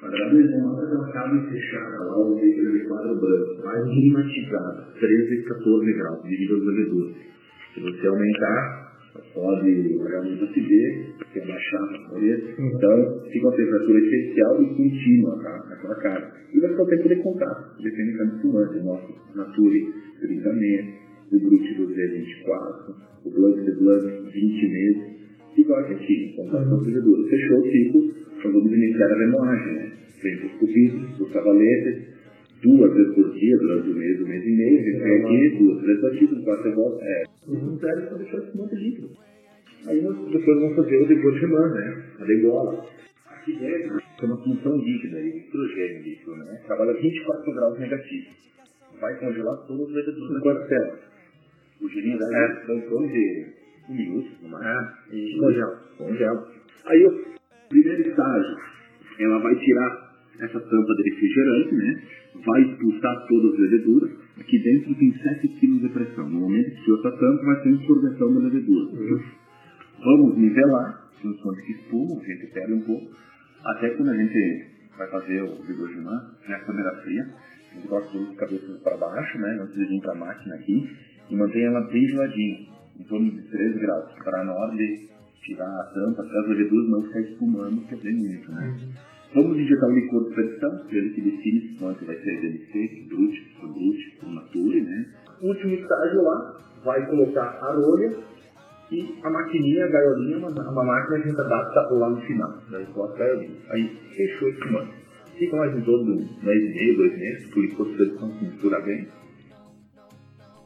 Vão 0.00 0.10
lá 0.10 0.80
fazer 0.80 0.94
uma 0.96 1.12
cama 1.12 1.50
fechada 1.50 2.04
lá, 2.04 2.18
o 2.18 2.34
veículo 2.36 2.72
de 2.72 2.84
quadro 2.86 3.20
branco, 3.20 3.64
mais 3.64 3.84
climatizada, 3.84 4.86
13 4.98 5.42
14 5.42 5.92
graus, 5.92 6.22
devido 6.22 6.56
às 6.56 6.64
leveduras. 6.64 7.16
Se 7.74 7.80
você 7.80 8.06
aumentar, 8.06 8.90
pode 9.34 9.98
realmente 10.08 10.44
acidez, 10.44 11.06
se 11.32 11.40
abaixar 11.40 11.82
a 11.82 12.10
parede. 12.10 12.54
Então, 12.58 13.22
fica 13.30 13.46
uma 13.46 13.56
temperatura 13.56 13.98
especial 13.98 14.62
e 14.62 14.68
contínua 14.74 15.42
tá? 15.42 15.66
naquela 15.68 15.94
carne. 15.96 16.26
E 16.54 16.60
vai 16.60 16.70
ficar 16.70 16.82
o 16.82 16.86
tempo 16.86 17.08
de 17.08 17.16
contato, 17.16 17.82
depende 17.82 18.12
de 18.12 18.18
cada 18.18 18.34
espumante. 18.36 18.84
Nosso 18.84 19.36
Nature, 19.36 19.94
30 20.20 20.52
meses, 21.30 21.32
o 21.32 21.38
Brut 21.38 21.74
do 21.74 21.94
Z, 21.94 22.06
24, 22.06 22.94
o 23.24 23.30
Blanc 23.30 23.64
de 23.64 23.72
Blanc, 23.72 24.30
20 24.32 24.68
meses. 24.68 25.20
Igual 25.56 25.80
aqui, 25.80 26.32
contato 26.36 26.68
com 26.68 26.76
leveduras. 26.76 27.28
Fechou 27.28 27.58
o 27.58 27.70
ciclo, 27.70 28.14
então 28.38 28.52
vamos 28.52 28.72
iniciar 28.72 29.12
a 29.12 29.18
remoagem, 29.18 29.74
né? 29.74 29.92
Frente 30.20 30.46
os 30.46 30.52
cupidos, 30.52 31.20
os 31.20 31.32
cavaletes, 31.32 32.10
duas 32.62 32.94
vezes 32.94 33.14
por 33.14 33.32
dia, 33.32 33.56
durante 33.58 33.90
o 33.90 33.94
mês, 33.94 34.20
um 34.20 34.26
mês 34.26 34.44
e 34.44 34.50
meio, 34.50 34.78
a 34.78 34.82
gente 34.82 34.98
vem 34.98 35.24
aqui, 35.24 35.58
duas 35.58 35.82
vezes 35.82 36.00
por 36.00 36.10
dia, 36.10 36.28
depois 36.28 36.62
você 36.62 36.70
volta, 36.74 37.04
é, 37.04 37.22
não 37.48 37.78
serve 37.78 38.06
para 38.06 38.18
deixar 38.18 38.38
esse 38.38 38.56
monte 38.56 38.74
líquido. 38.74 39.10
Aí 39.86 40.02
nós 40.02 40.16
depois 40.30 40.60
vamos 40.60 40.76
fazer 40.76 40.96
o 40.98 41.08
degorgement, 41.08 41.74
né? 41.74 42.04
A 42.18 42.24
degola. 42.24 42.86
Aqui 43.30 43.58
dentro 43.58 43.98
tem 44.20 44.28
uma 44.28 44.44
função 44.44 44.76
líquida, 44.76 45.16
aí, 45.16 45.32
nitrogênio 45.32 46.02
líquido, 46.02 46.36
né? 46.36 46.60
Trabalha 46.66 46.92
24 46.92 47.54
graus 47.54 47.78
negativos. 47.78 48.28
Vai 49.00 49.18
congelar 49.18 49.56
todas 49.66 49.88
as 49.88 49.94
leveduras 49.94 50.34
da 50.34 50.40
quartela. 50.40 51.09
O 51.80 51.88
girinho 51.88 52.18
daí 52.18 52.34
é. 52.34 52.66
dá 52.66 52.74
em 52.74 52.80
torno 52.88 53.08
de 53.08 53.46
um 53.88 53.94
minuto, 53.94 54.30
no 54.42 54.48
máximo. 54.48 54.96
E 55.12 55.38
congela. 55.38 55.82
Congela. 55.96 56.48
Aí 56.86 57.06
o 57.06 57.24
primeiro 57.68 58.08
estágio, 58.08 58.56
ela 59.18 59.38
vai 59.40 59.54
tirar 59.56 60.10
essa 60.40 60.60
tampa 60.60 60.94
de 60.94 61.10
refrigerante, 61.10 61.74
né? 61.74 62.02
Vai 62.44 62.62
expulsar 62.62 63.26
todas 63.26 63.52
as 63.54 63.58
leveduras. 63.58 64.10
Aqui 64.38 64.58
dentro 64.58 64.94
tem 64.94 65.12
7 65.12 65.48
kg 65.48 65.80
de 65.80 65.88
pressão. 65.90 66.28
No 66.28 66.40
momento 66.40 66.70
que 66.70 66.82
tirou 66.82 66.98
essa 66.98 67.10
tampa, 67.12 67.44
vai 67.44 67.62
ter 67.62 67.70
insurgação 67.70 68.34
da 68.34 68.40
levedura. 68.40 69.20
Vamos 70.02 70.38
nivelar, 70.38 71.10
nos 71.22 71.40
pontos 71.42 71.60
que 71.62 71.72
espumam, 71.72 72.18
a 72.20 72.24
gente 72.24 72.46
perde 72.52 72.72
um 72.72 72.80
pouco. 72.80 73.10
Até 73.64 73.90
quando 73.90 74.10
a 74.10 74.16
gente 74.16 74.66
vai 74.96 75.08
fazer 75.08 75.42
o 75.42 75.62
degorgement, 75.66 76.30
na 76.48 76.58
câmera 76.60 77.02
fria, 77.02 77.26
a 77.70 77.74
gente 77.74 77.88
coloca 77.88 78.16
os 78.16 78.36
cabeças 78.36 78.80
para 78.82 78.96
baixo, 78.96 79.38
né? 79.38 79.58
Antes 79.60 79.74
de 79.74 79.84
vir 79.84 80.00
para 80.00 80.12
a 80.12 80.16
máquina 80.16 80.54
aqui. 80.54 80.96
E 81.30 81.36
mantém 81.36 81.64
ela 81.64 81.80
bem 81.82 82.06
geladinha, 82.08 82.66
em 82.98 83.04
torno 83.04 83.30
de 83.30 83.42
13 83.50 83.78
graus. 83.78 84.12
Para 84.24 84.44
na 84.44 84.52
hora 84.52 84.76
de 84.76 85.08
tirar 85.44 85.66
a 85.66 85.84
tampa, 85.94 86.22
as 86.22 86.48
leveduras 86.48 86.90
não 86.90 87.02
ficar 87.02 87.20
espumando, 87.20 87.86
que 87.86 87.94
é 87.94 87.98
bem 87.98 88.14
muito, 88.14 88.52
né? 88.52 88.76
Vamos 89.32 89.56
injetar 89.56 89.88
o 89.88 89.94
licor 89.94 90.28
de 90.28 90.34
predição, 90.34 90.86
ele 90.90 91.10
que 91.10 91.20
define 91.20 91.76
quanto 91.78 92.04
vai 92.04 92.16
ser 92.16 92.40
DLC, 92.40 93.06
Brut, 93.08 93.56
Brut, 93.60 94.34
Nature, 94.34 94.80
né? 94.82 95.06
Último 95.40 95.74
estágio 95.74 96.22
lá, 96.22 96.56
vai 96.84 97.06
colocar 97.06 97.44
a 97.44 97.72
rolha 97.74 98.12
e 98.90 99.14
a 99.22 99.30
maquininha, 99.30 99.84
a 99.84 99.88
gaiolinha, 99.88 100.38
uma, 100.38 100.48
uma 100.48 100.84
máquina 100.84 101.20
que 101.20 101.28
a 101.28 101.30
gente 101.30 101.40
adapta 101.40 101.80
lá 101.92 102.10
no 102.10 102.20
final. 102.22 102.58
Daí 102.70 102.84
coloca 102.86 103.14
a 103.14 103.18
gaiolinha. 103.18 103.56
Aí 103.70 103.88
fechou 104.16 104.48
esse 104.48 104.72
mano. 104.72 104.92
Fica 105.38 105.56
mais 105.56 105.76
em 105.76 105.80
torno 105.82 106.04
de 106.04 106.10
um 106.10 106.44
mês 106.44 106.62
e 106.62 106.74
meio, 106.74 106.96
dois 106.96 107.18
meses, 107.18 107.54
o 107.54 107.60
licor 107.60 107.88
de 107.88 107.94
predição 107.94 108.32
se 108.32 108.44
mistura 108.44 108.80
bem. 108.80 109.06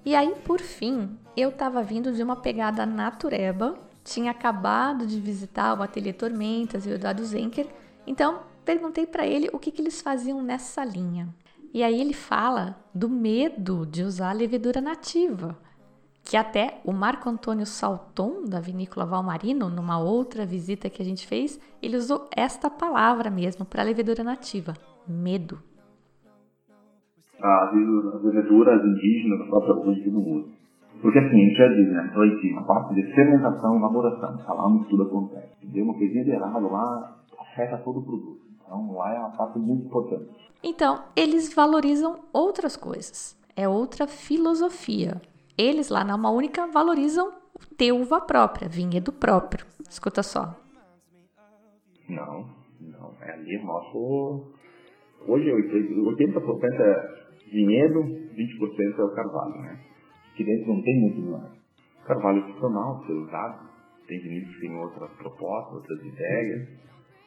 E 0.05 0.15
aí, 0.15 0.35
por 0.45 0.61
fim, 0.61 1.19
eu 1.35 1.49
estava 1.49 1.83
vindo 1.83 2.13
de 2.13 2.23
uma 2.23 2.37
pegada 2.37 2.85
natureba, 2.85 3.75
tinha 4.05 4.31
acabado 4.31 5.07
de 5.07 5.19
visitar 5.19 5.79
o 5.79 5.83
Ateliê 5.83 6.13
Tormentas 6.13 6.85
e 6.85 6.91
o 6.91 6.95
Eduardo 6.95 7.25
Zenker, 7.25 7.67
então 8.07 8.43
perguntei 8.65 9.07
para 9.07 9.27
ele 9.27 9.49
o 9.53 9.59
que, 9.59 9.71
que 9.71 9.81
eles 9.81 10.03
faziam 10.03 10.43
nessa 10.43 10.85
linha. 10.85 11.35
E 11.73 11.83
aí 11.83 12.01
ele 12.01 12.13
fala 12.13 12.79
do 12.95 13.09
medo 13.09 13.87
de 13.87 14.03
usar 14.03 14.31
a 14.31 14.35
levedura 14.35 14.81
nativa, 14.81 15.59
que 16.23 16.37
até 16.37 16.81
o 16.85 16.93
Marco 16.93 17.29
Antônio 17.29 17.67
Salton, 17.67 18.45
da 18.45 18.61
Vinícola 18.61 19.07
Valmarino, 19.07 19.71
numa 19.71 19.99
outra 19.99 20.45
visita 20.45 20.91
que 20.91 21.01
a 21.01 21.05
gente 21.05 21.27
fez, 21.27 21.59
ele 21.83 21.97
usou 21.97 22.29
esta 22.31 22.69
palavra 22.69 23.31
mesmo 23.31 23.65
para 23.65 23.83
levedura 23.83 24.23
nativa, 24.23 24.75
medo. 25.09 25.63
As 27.45 28.23
leveduras 28.23 28.85
indígenas 28.85 29.39
da 29.41 29.45
própria 29.47 29.75
Rússia 29.75 30.11
no 30.11 30.21
mundo. 30.21 30.49
Porque 31.03 31.19
assim, 31.19 31.37
a 31.37 31.45
gente 31.49 31.57
já 31.57 31.69
diz, 31.69 31.89
né? 31.93 32.11
Então, 32.11 32.59
a 32.59 32.63
parte 32.63 32.95
de 32.95 33.03
fermentação 33.15 33.75
e 33.75 33.79
elaboração, 33.79 34.39
tá 34.39 34.53
lá 34.55 34.67
onde 34.67 34.89
tudo 34.89 35.03
acontece. 35.03 35.49
Deu 35.63 35.85
uma 35.85 35.95
coisinha 35.95 36.25
de 36.25 36.31
errado 36.31 36.71
lá, 36.71 37.19
afeta 37.39 37.77
todo 37.79 38.01
o 38.01 38.03
produto. 38.03 38.41
Então, 38.65 38.93
lá 38.95 39.15
é 39.15 39.19
uma 39.19 39.31
parte 39.31 39.59
muito 39.59 39.87
importante. 39.87 40.31
Então, 40.63 41.05
eles 41.15 41.55
valorizam 41.55 42.21
outras 42.33 42.77
coisas. 42.77 43.37
É 43.55 43.69
outra 43.69 44.07
filosofia. 44.07 45.21
Eles 45.59 45.91
lá 45.91 46.05
na 46.05 46.17
Uma 46.17 46.31
Única 46.31 46.67
valorizam 46.67 47.33
ter 47.77 47.93
uva 47.93 48.21
própria, 48.21 48.69
vinhedo 48.69 49.13
próprio. 49.13 49.67
Escuta 49.89 50.23
só. 50.23 50.57
Não, 52.09 52.47
não. 52.81 53.11
É 53.21 53.33
ali 53.33 53.59
o 53.59 53.67
nosso. 53.67 54.55
Hoje 55.27 55.51
80% 55.51 56.81
é 56.81 57.25
vinhedo, 57.53 58.01
20% 58.01 58.99
é 58.99 59.05
o 59.05 59.15
carvalho, 59.15 59.63
né? 59.63 59.81
Aqui 60.33 60.45
dentro 60.45 60.75
não 60.75 60.83
tem 60.83 61.01
muito 61.01 61.21
milagre. 61.21 61.59
Carvalho 62.07 62.43
funcional, 62.43 63.05
ser 63.07 63.13
usado. 63.13 63.75
Tem 64.07 64.21
vinícolas 64.21 64.55
que 64.55 64.61
têm 64.61 64.77
outras 64.77 65.11
propostas, 65.13 65.75
outras 65.75 66.01
ideias. 66.05 66.69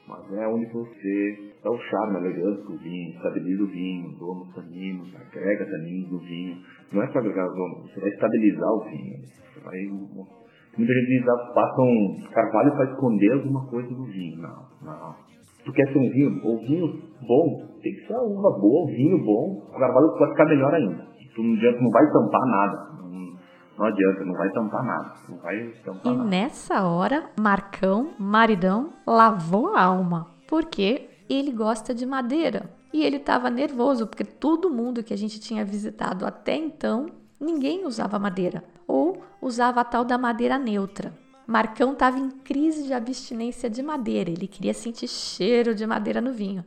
mas 0.07 0.33
é 0.33 0.47
onde 0.47 0.65
você 0.71 1.53
dá 1.63 1.71
o 1.71 1.77
charme, 1.79 2.17
a 2.17 2.19
elegância 2.19 2.63
do 2.63 2.77
vinho, 2.77 3.15
estabiliza 3.15 3.63
o 3.63 3.67
vinho, 3.67 4.17
doma 4.19 4.43
os 4.43 4.53
taninos, 4.53 5.15
agrega 5.15 5.65
taninos 5.65 6.09
do 6.09 6.19
vinho. 6.19 6.57
Não 6.91 7.01
é 7.01 7.07
só 7.11 7.19
agregar 7.19 7.47
os 7.47 7.91
você 7.91 7.99
vai 7.99 8.09
estabilizar 8.09 8.71
o 8.71 8.83
vinho. 8.85 9.17
Você 9.53 9.59
vai 9.61 9.77
Muita 10.77 10.93
gente 10.93 11.07
diz, 11.07 11.27
ah, 11.27 11.51
passa 11.55 11.81
um 11.81 12.29
carvalho 12.31 12.71
para 12.73 12.91
esconder 12.91 13.33
alguma 13.33 13.67
coisa 13.67 13.89
do 13.89 14.05
vinho. 14.05 14.39
Não, 14.39 14.67
não. 14.83 15.15
Tu 15.67 15.73
quer 15.73 15.85
ser 15.91 15.97
um 15.99 16.09
vinho, 16.09 16.41
o 16.47 16.57
vinho 16.59 16.87
bom, 17.27 17.67
tem 17.83 17.93
que 17.93 18.07
ser 18.07 18.13
a 18.13 18.21
uva 18.21 18.51
boa, 18.57 18.83
o 18.83 18.87
vinho 18.87 19.17
bom, 19.23 19.67
o 19.67 19.77
carvalho 19.77 20.17
vai 20.17 20.29
ficar 20.29 20.45
melhor 20.45 20.73
ainda. 20.73 21.05
Tu 21.35 21.43
não 21.43 21.53
adianta, 21.55 21.81
não 21.81 21.91
vai 21.91 22.11
tampar 22.11 22.41
nada. 22.47 22.87
Não, 23.03 23.33
não 23.77 23.85
adianta, 23.85 24.25
não 24.25 24.33
vai 24.33 24.49
tampar 24.53 24.85
nada. 24.85 25.13
Não 25.27 25.37
vai 25.39 25.67
tampar 25.83 26.13
E 26.13 26.17
nada. 26.17 26.29
nessa 26.29 26.83
hora, 26.87 27.29
Marcão, 27.37 28.11
maridão, 28.17 28.91
lavou 29.05 29.75
a 29.75 29.83
alma. 29.83 30.27
Porque 30.47 31.09
ele 31.29 31.51
gosta 31.51 31.93
de 31.93 32.05
madeira. 32.05 32.69
E 32.93 33.03
ele 33.03 33.17
estava 33.17 33.49
nervoso, 33.49 34.07
porque 34.07 34.23
todo 34.23 34.69
mundo 34.69 35.03
que 35.03 35.13
a 35.13 35.17
gente 35.17 35.37
tinha 35.41 35.65
visitado 35.65 36.25
até 36.25 36.55
então, 36.55 37.07
ninguém 37.39 37.85
usava 37.85 38.17
madeira. 38.17 38.63
Ou 38.87 39.17
usava 39.41 39.81
a 39.81 39.83
tal 39.83 40.05
da 40.05 40.17
madeira 40.17 40.57
neutra. 40.57 41.11
Marcão 41.47 41.93
estava 41.93 42.19
em 42.19 42.29
crise 42.29 42.85
de 42.87 42.93
abstinência 42.93 43.69
de 43.69 43.81
madeira. 43.81 44.29
Ele 44.29 44.47
queria 44.47 44.73
sentir 44.73 45.07
cheiro 45.07 45.73
de 45.73 45.85
madeira 45.87 46.19
no 46.19 46.33
vinho. 46.33 46.63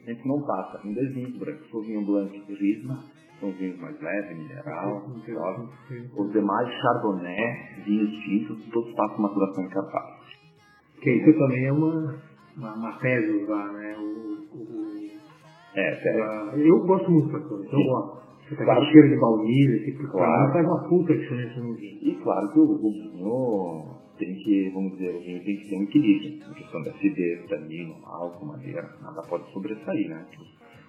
A 0.00 0.10
gente 0.10 0.26
não 0.26 0.40
passa 0.42 0.80
em 0.86 0.94
dois 0.94 1.12
vinhos 1.12 1.36
brancos, 1.36 1.74
o 1.74 1.82
vinho 1.82 2.04
blanco 2.06 2.34
e 2.34 2.54
risma, 2.54 3.02
são 3.40 3.50
vinhos 3.52 3.78
mais 3.78 4.00
leves, 4.00 4.38
mineral, 4.38 5.02
suave. 5.24 5.68
Os 6.16 6.32
demais, 6.32 6.68
chardonnay, 6.80 7.82
vinhos 7.84 8.10
tintos, 8.24 8.64
todos 8.72 8.94
passam 8.94 9.18
maturação 9.18 9.64
em 9.64 9.68
carvalho. 9.68 10.16
Que 11.02 11.10
isso 11.10 11.38
também 11.38 11.66
é 11.66 11.72
uma, 11.72 12.14
uma, 12.56 12.74
uma 12.74 12.92
tese 13.00 13.42
usar, 13.42 13.72
né? 13.72 13.96
O, 13.98 14.56
o, 14.56 15.10
É, 15.74 15.94
sério. 16.02 16.22
a- 16.22 16.52
eu 16.56 16.78
gosto 16.86 17.10
muito 17.10 17.26
dessa 17.32 17.46
coisa, 17.46 17.68
eu 17.70 17.84
gosto. 17.84 18.27
Você 18.48 18.56
pega 18.56 18.64
Claro. 18.64 18.80
o 18.80 18.90
cheiro 18.90 19.08
de 19.10 19.16
baunilha, 19.20 19.92
porque 19.92 20.06
Claro. 20.12 20.52
faz 20.52 20.66
uma 20.66 20.88
puta 20.88 21.14
diferença 21.16 21.60
no 21.60 21.74
vinho. 21.74 21.98
E 22.02 22.14
claro 22.22 22.48
que 22.52 22.58
o, 22.58 22.64
o 22.64 22.92
vinho 22.92 23.98
tem 24.18 24.34
que, 24.34 24.70
vamos 24.72 24.92
dizer, 24.92 25.14
o 25.14 25.20
vinho 25.20 25.44
tem 25.44 25.56
que 25.56 25.68
ter 25.68 25.76
um 25.76 25.82
equilíbrio. 25.82 26.30
Em 26.50 26.54
questão 26.54 26.82
da 26.82 26.90
acidez, 26.90 27.46
tanino, 27.46 27.94
álcool, 28.06 28.46
madeira, 28.46 28.88
nada 29.02 29.22
pode 29.28 29.44
sobressair, 29.52 30.08
né? 30.08 30.24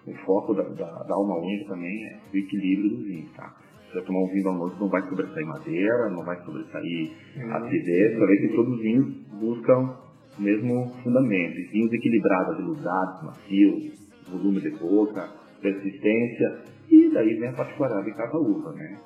O 0.08 0.14
foco 0.26 0.54
da, 0.54 0.64
da, 0.64 1.04
da 1.04 1.14
alma 1.14 1.36
única 1.38 1.68
também 1.68 1.92
é 2.08 2.20
o 2.34 2.38
equilíbrio 2.38 2.90
do 2.92 3.04
vinho, 3.04 3.28
tá? 3.36 3.54
Se 3.92 3.94
você 3.94 4.06
tomar 4.06 4.20
um 4.20 4.28
vinho 4.28 4.50
à 4.50 4.54
noite, 4.54 4.80
não 4.80 4.88
vai 4.88 5.02
sobressair 5.10 5.46
madeira, 5.48 6.10
não 6.12 6.24
vai 6.24 6.38
sobressair 6.46 7.12
acidez, 7.52 8.18
você 8.18 8.26
vê 8.26 8.38
que 8.38 8.56
todos 8.56 8.74
os 8.74 8.82
vinhos 8.82 9.06
buscam 9.42 9.98
o 10.38 10.42
mesmo 10.42 10.94
fundamento. 11.04 11.58
E 11.60 11.64
vinhos 11.74 11.92
equilibrados, 11.92 12.54
aveludados, 12.56 13.24
macios, 13.26 14.10
volume 14.32 14.62
de 14.62 14.70
boca, 14.80 15.28
persistência, 15.62 16.79
e 16.90 17.10
daí 17.14 17.36
vem 17.36 17.50
a 17.50 17.54
particularidade 17.54 18.12
de 18.12 18.18
cada 18.18 18.38
uva, 18.38 18.72
né? 18.74 18.98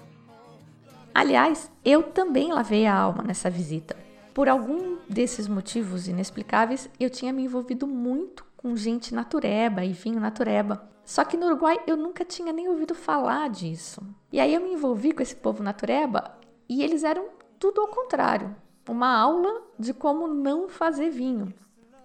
Aliás, 1.13 1.72
eu 1.86 2.04
também 2.04 2.52
lavei 2.52 2.86
a 2.86 2.96
alma 2.96 3.24
nessa 3.24 3.50
visita. 3.50 3.96
Por 4.34 4.50
algum 4.50 4.98
desses 5.08 5.48
motivos 5.48 6.08
inexplicáveis, 6.08 6.90
eu 7.00 7.10
tinha 7.10 7.32
me 7.32 7.44
envolvido 7.44 7.86
muito 7.86 8.44
com 8.58 8.75
gente 8.75 9.13
natureba 9.13 9.86
e 9.86 9.94
vinho 9.94 10.20
natureba. 10.20 10.90
Só 11.06 11.24
que 11.24 11.38
no 11.38 11.48
Uruguai 11.48 11.78
eu 11.86 11.96
nunca 11.96 12.25
tinha 12.25 12.52
nem 12.52 12.68
ouvido 12.68 12.96
falar 12.96 13.50
disso. 13.50 14.02
E 14.32 14.40
aí 14.40 14.54
eu 14.54 14.62
me 14.62 14.72
envolvi 14.72 15.12
com 15.12 15.22
esse 15.22 15.36
povo 15.36 15.62
natureba 15.62 16.36
e 16.68 16.82
eles 16.82 17.04
eram 17.04 17.28
tudo 17.60 17.82
ao 17.82 17.88
contrário. 17.88 18.56
Uma 18.90 19.16
aula 19.16 19.62
de 19.78 19.94
como 19.94 20.28
não 20.28 20.68
fazer 20.68 21.10
vinho. 21.10 21.54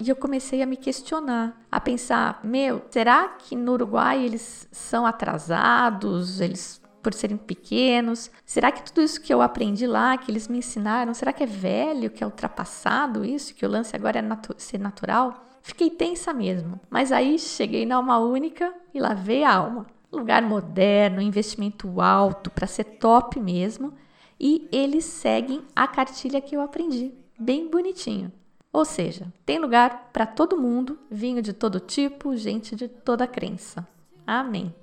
E 0.01 0.09
eu 0.09 0.17
comecei 0.17 0.63
a 0.63 0.67
me 0.67 0.77
questionar, 0.77 1.61
a 1.71 1.81
pensar: 1.81 2.41
meu, 2.45 2.83
será 2.91 3.29
que 3.29 3.57
no 3.57 3.73
Uruguai 3.73 4.25
eles 4.25 4.69
são 4.71 5.05
atrasados? 5.05 6.41
Eles 6.41 6.81
por 7.03 7.15
serem 7.15 7.37
pequenos? 7.37 8.31
Será 8.45 8.71
que 8.71 8.83
tudo 8.83 9.03
isso 9.03 9.21
que 9.21 9.33
eu 9.33 9.41
aprendi 9.41 9.87
lá, 9.87 10.17
que 10.17 10.31
eles 10.31 10.49
me 10.49 10.59
ensinaram, 10.59 11.15
será 11.15 11.33
que 11.33 11.43
é 11.43 11.47
velho, 11.47 12.11
que 12.11 12.23
é 12.23 12.27
ultrapassado 12.27 13.25
isso, 13.25 13.55
que 13.55 13.65
o 13.65 13.69
lance 13.69 13.95
agora 13.95 14.19
é 14.19 14.23
natu 14.23 14.55
ser 14.59 14.79
natural? 14.79 15.45
Fiquei 15.63 15.91
tensa 15.91 16.33
mesmo. 16.33 16.81
Mas 16.89 17.13
aí 17.13 17.39
cheguei 17.39 17.85
na 17.85 17.97
alma 17.97 18.19
única 18.19 18.75
e 18.93 19.01
lavei 19.01 19.45
a 19.45 19.55
alma. 19.55 19.87
Lugar 20.11 20.43
moderno, 20.43 21.21
investimento 21.21 22.01
alto 22.01 22.51
para 22.51 22.67
ser 22.67 22.85
top 22.85 23.39
mesmo. 23.39 23.93
E 24.41 24.69
eles 24.73 25.05
seguem 25.05 25.63
a 25.75 25.87
cartilha 25.87 26.41
que 26.41 26.57
eu 26.57 26.61
aprendi, 26.61 27.13
bem 27.39 27.69
bonitinho. 27.69 28.33
Ou 28.73 28.85
seja, 28.85 29.33
tem 29.45 29.59
lugar 29.59 30.11
para 30.13 30.27
todo 30.27 30.61
mundo, 30.61 30.99
vinho 31.11 31.43
de 31.43 31.53
todo 31.53 31.81
tipo, 31.81 32.37
gente 32.37 32.77
de 32.77 32.89
toda 32.89 33.27
crença. 33.27 33.87
Amém. 34.27 34.75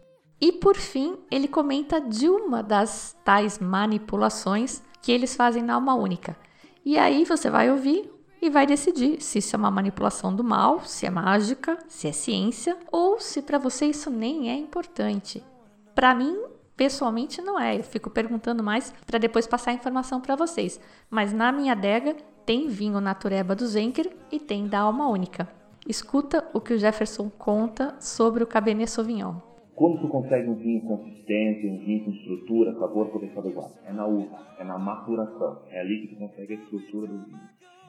E 0.41 0.51
por 0.51 0.75
fim, 0.75 1.17
ele 1.31 1.47
comenta 1.47 2.01
de 2.01 2.27
uma 2.27 2.61
das 2.61 3.15
tais 3.23 3.59
manipulações 3.59 4.81
que 5.01 5.11
eles 5.11 5.35
fazem 5.35 5.63
na 5.63 5.75
alma 5.75 5.93
única. 5.93 6.35
E 6.83 6.97
aí 6.97 7.23
você 7.25 7.49
vai 7.49 7.71
ouvir 7.71 8.11
e 8.41 8.49
vai 8.49 8.65
decidir 8.65 9.21
se 9.21 9.39
isso 9.39 9.55
é 9.55 9.59
uma 9.59 9.71
manipulação 9.71 10.35
do 10.35 10.43
mal, 10.43 10.81
se 10.85 11.05
é 11.05 11.09
mágica, 11.09 11.77
se 11.87 12.07
é 12.07 12.11
ciência 12.11 12.77
ou 12.91 13.19
se 13.19 13.41
para 13.41 13.57
você 13.57 13.85
isso 13.85 14.09
nem 14.09 14.49
é 14.49 14.55
importante. 14.55 15.43
Para 15.93 16.13
mim, 16.13 16.37
pessoalmente 16.75 17.41
não 17.41 17.59
é. 17.59 17.79
Eu 17.79 17.83
fico 17.83 18.09
perguntando 18.09 18.61
mais 18.61 18.93
para 19.05 19.17
depois 19.17 19.47
passar 19.47 19.71
a 19.71 19.75
informação 19.75 20.19
para 20.19 20.35
vocês. 20.35 20.79
Mas 21.09 21.31
na 21.31 21.51
minha 21.51 21.71
adega 21.71 22.15
tem 22.45 22.67
vinho 22.67 23.01
Natureba 23.01 23.55
do 23.55 23.65
Zenker 23.65 24.07
e 24.31 24.39
tem 24.39 24.67
da 24.67 24.81
Alma 24.81 25.09
Única. 25.09 25.47
Escuta 25.87 26.47
o 26.53 26.61
que 26.61 26.73
o 26.73 26.77
Jefferson 26.77 27.29
conta 27.29 27.99
sobre 27.99 28.43
o 28.43 28.47
Cabernet 28.47 28.89
Sauvignon. 28.89 29.35
Quando 29.75 29.99
tu 29.99 30.07
consegue 30.07 30.47
um 30.49 30.55
vinho 30.55 30.81
consistente, 30.81 31.67
um 31.67 31.79
vinho 31.79 32.05
com 32.05 32.11
estrutura, 32.11 32.73
sabor, 32.79 33.07
potencial 33.07 33.43
adequado? 33.43 33.71
É 33.85 33.91
na 33.91 34.05
uva, 34.05 34.39
é 34.59 34.63
na 34.63 34.77
maturação. 34.77 35.63
É 35.69 35.81
ali 35.81 36.01
que 36.01 36.15
tu 36.15 36.19
consegue 36.19 36.53
a 36.53 36.57
estrutura 36.57 37.07
do 37.07 37.25
vinho. 37.25 37.39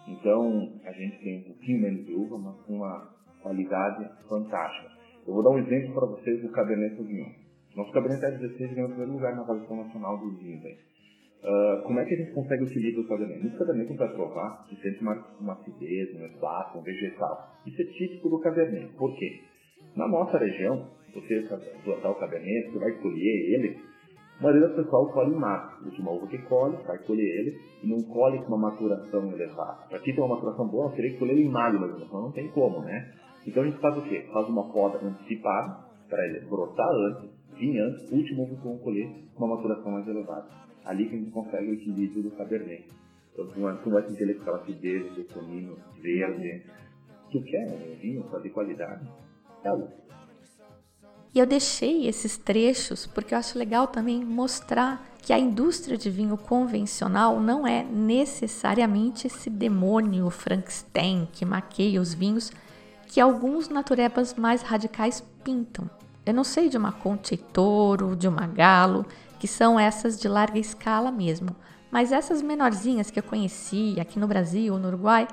Então, 0.08 0.72
a 0.84 0.92
gente 0.92 1.18
tem 1.18 1.40
um 1.40 1.42
pouquinho 1.44 1.82
menos 1.82 2.06
de 2.06 2.14
uva, 2.14 2.38
mas 2.38 2.56
com 2.62 2.76
uma 2.76 3.08
qualidade 3.42 4.08
fantástica. 4.28 4.90
Eu 5.26 5.34
vou 5.34 5.42
dar 5.42 5.50
um 5.50 5.58
exemplo 5.58 5.94
para 5.94 6.06
vocês 6.06 6.42
do 6.42 6.48
Cabernet 6.48 6.96
Sauvignon. 6.96 7.30
Nosso 7.76 7.92
Cabernet 7.92 8.24
T16 8.24 8.74
ganhou 8.74 8.86
o 8.86 8.88
primeiro 8.88 9.12
lugar 9.12 9.34
na 9.36 9.42
avaliação 9.42 9.76
nacional 9.76 10.18
dos 10.18 10.38
vinhos. 10.38 10.64
aí. 10.64 10.76
Ah, 11.44 11.82
como 11.84 12.00
é 12.00 12.04
que 12.04 12.14
a 12.14 12.16
gente 12.18 12.32
consegue 12.32 12.64
o 12.64 12.66
equilíbrio 12.66 13.04
do? 13.04 13.08
No 13.08 13.58
Cabernet, 13.58 13.86
quando 13.86 13.98
vai 13.98 14.12
provar, 14.14 14.66
você 14.68 14.76
sente 14.82 15.00
uma, 15.00 15.14
uma 15.40 15.52
acidez, 15.54 16.14
um 16.14 16.26
espaço, 16.26 16.78
um 16.78 16.82
vegetal. 16.82 17.50
Isso 17.66 17.80
é 17.80 17.84
típico 17.84 18.28
do 18.28 18.40
Cabernet. 18.40 18.92
Por 18.96 19.14
quê? 19.16 19.40
Na 19.96 20.08
nossa 20.08 20.38
região, 20.38 20.88
você 21.14 21.46
plantar 21.84 22.10
o 22.10 22.14
Cabernet, 22.16 22.72
você 22.72 22.78
vai 22.78 22.92
colher 23.00 23.54
ele, 23.54 23.78
a 24.38 24.42
maioria 24.42 24.68
do 24.68 24.74
pessoal 24.74 25.10
colhe 25.12 25.34
em 25.34 25.38
massa. 25.38 25.80
A 25.80 25.84
última 25.86 26.10
uva 26.10 26.26
que 26.26 26.38
colhe, 26.42 26.76
vai 26.86 26.98
colher 26.98 27.24
ele, 27.24 27.58
e 27.82 27.88
não 27.88 28.02
colhe 28.02 28.38
com 28.40 28.48
uma 28.48 28.70
maturação 28.70 29.32
elevada. 29.32 29.86
Para 29.88 29.98
ti 30.00 30.12
ter 30.12 30.20
uma 30.20 30.34
maturação 30.34 30.68
boa, 30.68 30.90
eu 30.90 30.96
teria 30.96 31.12
que 31.12 31.18
colher 31.18 31.32
ele 31.32 31.46
em 31.46 31.50
maio, 31.50 31.80
mas 31.80 32.12
não 32.12 32.32
tem 32.32 32.48
como, 32.48 32.80
né? 32.82 33.14
Então 33.46 33.62
a 33.62 33.66
gente 33.66 33.80
faz 33.80 33.96
o 33.96 34.02
quê? 34.02 34.26
Faz 34.32 34.46
uma 34.48 34.70
poda 34.72 34.98
antecipada, 35.02 35.86
para 36.08 36.26
ele 36.26 36.40
brotar 36.46 36.86
antes, 36.86 37.30
vir 37.56 37.80
antes, 37.80 38.12
o 38.12 38.16
último 38.16 38.42
uva 38.42 38.56
que 38.56 38.64
vão 38.64 38.78
colher 38.78 39.08
com 39.34 39.44
uma 39.44 39.56
maturação 39.56 39.92
mais 39.92 40.06
elevada. 40.06 40.65
Ali 40.86 41.08
que 41.08 41.14
a 41.14 41.18
gente 41.18 41.30
consegue 41.30 41.70
o 41.70 41.74
equilíbrio 41.74 42.22
do 42.22 42.30
Cabernet. 42.30 42.86
Então 43.32 43.46
tu 43.48 43.82
tu 43.82 43.90
vai 43.90 44.02
sentir 44.04 44.30
aquela 44.30 44.56
acidez, 44.56 45.14
de 45.14 45.24
tonino 45.24 45.76
verde. 46.00 46.62
Tu 47.30 47.42
quer 47.42 47.66
um 47.68 47.96
vinho 48.00 48.24
de 48.42 48.48
qualidade? 48.50 49.06
É 49.62 49.68
a 49.68 49.74
uva. 49.74 49.92
E 51.34 51.38
eu 51.38 51.44
deixei 51.44 52.06
esses 52.06 52.38
trechos 52.38 53.06
porque 53.06 53.34
eu 53.34 53.38
acho 53.38 53.58
legal 53.58 53.88
também 53.88 54.24
mostrar 54.24 55.04
que 55.20 55.34
a 55.34 55.38
indústria 55.38 55.98
de 55.98 56.08
vinho 56.08 56.38
convencional 56.38 57.40
não 57.40 57.66
é 57.66 57.82
necessariamente 57.82 59.26
esse 59.26 59.50
demônio 59.50 60.30
Frankenstein 60.30 61.28
que 61.32 61.44
maqueia 61.44 62.00
os 62.00 62.14
vinhos 62.14 62.50
que 63.08 63.20
alguns 63.20 63.68
naturebas 63.68 64.34
mais 64.34 64.62
radicais 64.62 65.22
pintam. 65.44 65.90
Eu 66.24 66.32
não 66.32 66.44
sei 66.44 66.68
de 66.68 66.78
uma 66.78 66.92
Conte 66.92 67.36
Toro, 67.36 68.16
de 68.16 68.26
uma 68.26 68.46
Galo, 68.46 69.04
que 69.46 69.52
são 69.52 69.78
essas 69.78 70.18
de 70.18 70.26
larga 70.26 70.58
escala 70.58 71.12
mesmo, 71.12 71.54
mas 71.88 72.10
essas 72.10 72.42
menorzinhas 72.42 73.12
que 73.12 73.20
eu 73.20 73.22
conheci 73.22 73.96
aqui 74.00 74.18
no 74.18 74.26
Brasil 74.26 74.74
ou 74.74 74.80
no 74.80 74.88
Uruguai, 74.88 75.28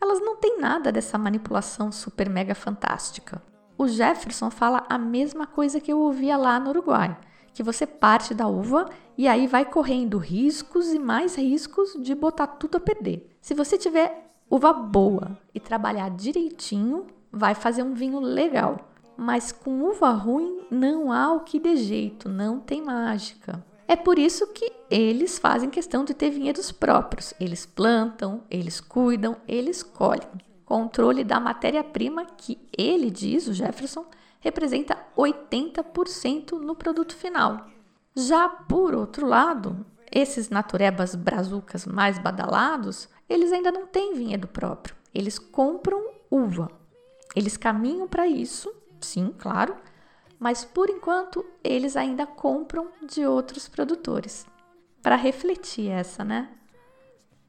elas 0.00 0.20
não 0.20 0.36
têm 0.36 0.60
nada 0.60 0.92
dessa 0.92 1.18
manipulação 1.18 1.90
super 1.90 2.30
mega 2.30 2.54
fantástica. 2.54 3.42
O 3.76 3.88
Jefferson 3.88 4.52
fala 4.52 4.86
a 4.88 4.96
mesma 4.96 5.48
coisa 5.48 5.80
que 5.80 5.92
eu 5.92 5.98
ouvia 5.98 6.36
lá 6.36 6.60
no 6.60 6.70
Uruguai, 6.70 7.18
que 7.52 7.60
você 7.60 7.84
parte 7.84 8.32
da 8.32 8.46
uva 8.46 8.88
e 9.18 9.26
aí 9.26 9.48
vai 9.48 9.64
correndo 9.64 10.16
riscos 10.16 10.92
e 10.92 10.98
mais 11.00 11.34
riscos 11.34 12.00
de 12.00 12.14
botar 12.14 12.46
tudo 12.46 12.76
a 12.76 12.80
perder. 12.80 13.36
Se 13.40 13.52
você 13.52 13.76
tiver 13.76 14.30
uva 14.48 14.72
boa 14.72 15.36
e 15.52 15.58
trabalhar 15.58 16.08
direitinho, 16.10 17.08
vai 17.32 17.52
fazer 17.52 17.82
um 17.82 17.94
vinho 17.94 18.20
legal. 18.20 18.76
Mas 19.16 19.50
com 19.50 19.82
uva 19.82 20.10
ruim 20.10 20.66
não 20.70 21.10
há 21.10 21.32
o 21.32 21.40
que 21.40 21.58
de 21.58 21.76
jeito, 21.76 22.28
não 22.28 22.60
tem 22.60 22.82
mágica. 22.82 23.64
É 23.88 23.94
por 23.94 24.18
isso 24.18 24.48
que 24.48 24.72
eles 24.90 25.38
fazem 25.38 25.70
questão 25.70 26.04
de 26.04 26.12
ter 26.12 26.30
vinhedos 26.30 26.72
próprios. 26.72 27.32
Eles 27.40 27.64
plantam, 27.64 28.42
eles 28.50 28.80
cuidam, 28.80 29.36
eles 29.46 29.82
colhem. 29.82 30.28
controle 30.64 31.22
da 31.22 31.38
matéria-prima 31.38 32.24
que 32.24 32.58
ele 32.76 33.08
diz, 33.08 33.46
o 33.46 33.54
Jefferson, 33.54 34.04
representa 34.40 34.98
80% 35.16 36.52
no 36.60 36.74
produto 36.74 37.16
final. 37.16 37.66
Já 38.16 38.48
por 38.48 38.94
outro 38.94 39.26
lado, 39.26 39.86
esses 40.10 40.48
naturebas 40.48 41.14
brazucas 41.14 41.86
mais 41.86 42.18
badalados, 42.18 43.08
eles 43.28 43.52
ainda 43.52 43.70
não 43.70 43.86
têm 43.86 44.14
vinhedo 44.14 44.48
próprio. 44.48 44.96
Eles 45.14 45.38
compram 45.38 46.02
uva. 46.30 46.70
Eles 47.34 47.56
caminham 47.56 48.08
para 48.08 48.26
isso, 48.26 48.72
sim, 49.00 49.34
claro, 49.38 49.76
mas 50.38 50.64
por 50.64 50.90
enquanto 50.90 51.44
eles 51.62 51.96
ainda 51.96 52.26
compram 52.26 52.88
de 53.02 53.26
outros 53.26 53.68
produtores. 53.68 54.46
Para 55.02 55.16
refletir 55.16 55.88
essa, 55.88 56.24
né? 56.24 56.50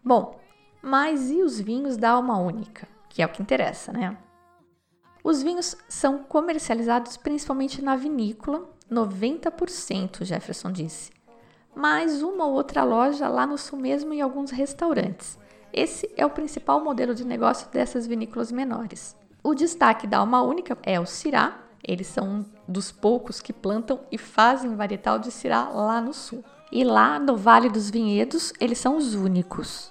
Bom, 0.03 0.39
mas 0.81 1.29
e 1.31 1.41
os 1.41 1.59
vinhos 1.59 1.97
da 1.97 2.11
alma 2.11 2.37
única, 2.37 2.87
que 3.09 3.21
é 3.21 3.25
o 3.25 3.29
que 3.29 3.41
interessa, 3.41 3.91
né? 3.91 4.17
Os 5.23 5.43
vinhos 5.43 5.75
são 5.89 6.19
comercializados 6.19 7.17
principalmente 7.17 7.81
na 7.81 7.95
vinícola, 7.95 8.69
90%, 8.89 10.23
Jefferson 10.23 10.71
disse. 10.71 11.11
Mais 11.75 12.21
uma 12.21 12.45
ou 12.45 12.53
outra 12.53 12.83
loja 12.83 13.27
lá 13.27 13.45
no 13.45 13.57
sul 13.57 13.77
mesmo 13.77 14.13
e 14.13 14.21
alguns 14.21 14.51
restaurantes. 14.51 15.37
Esse 15.73 16.09
é 16.15 16.25
o 16.25 16.29
principal 16.29 16.81
modelo 16.83 17.13
de 17.13 17.25
negócio 17.25 17.69
dessas 17.69 18.07
vinícolas 18.07 18.51
menores. 18.51 19.15
O 19.47 19.55
destaque 19.55 20.05
da 20.05 20.17
alma 20.17 20.41
única 20.41 20.77
é 20.83 20.99
o 20.99 21.05
Cirá, 21.05 21.57
eles 21.81 22.07
são 22.07 22.27
um 22.27 22.45
dos 22.67 22.91
poucos 22.91 23.39
que 23.39 23.53
plantam 23.53 24.01
e 24.11 24.17
fazem 24.17 24.75
varietal 24.75 25.17
de 25.17 25.31
Cirá 25.31 25.69
lá 25.69 26.01
no 26.01 26.13
sul. 26.13 26.43
E 26.69 26.83
lá 26.83 27.17
no 27.17 27.37
Vale 27.37 27.69
dos 27.69 27.89
Vinhedos, 27.89 28.51
eles 28.59 28.77
são 28.77 28.97
os 28.97 29.15
únicos. 29.15 29.89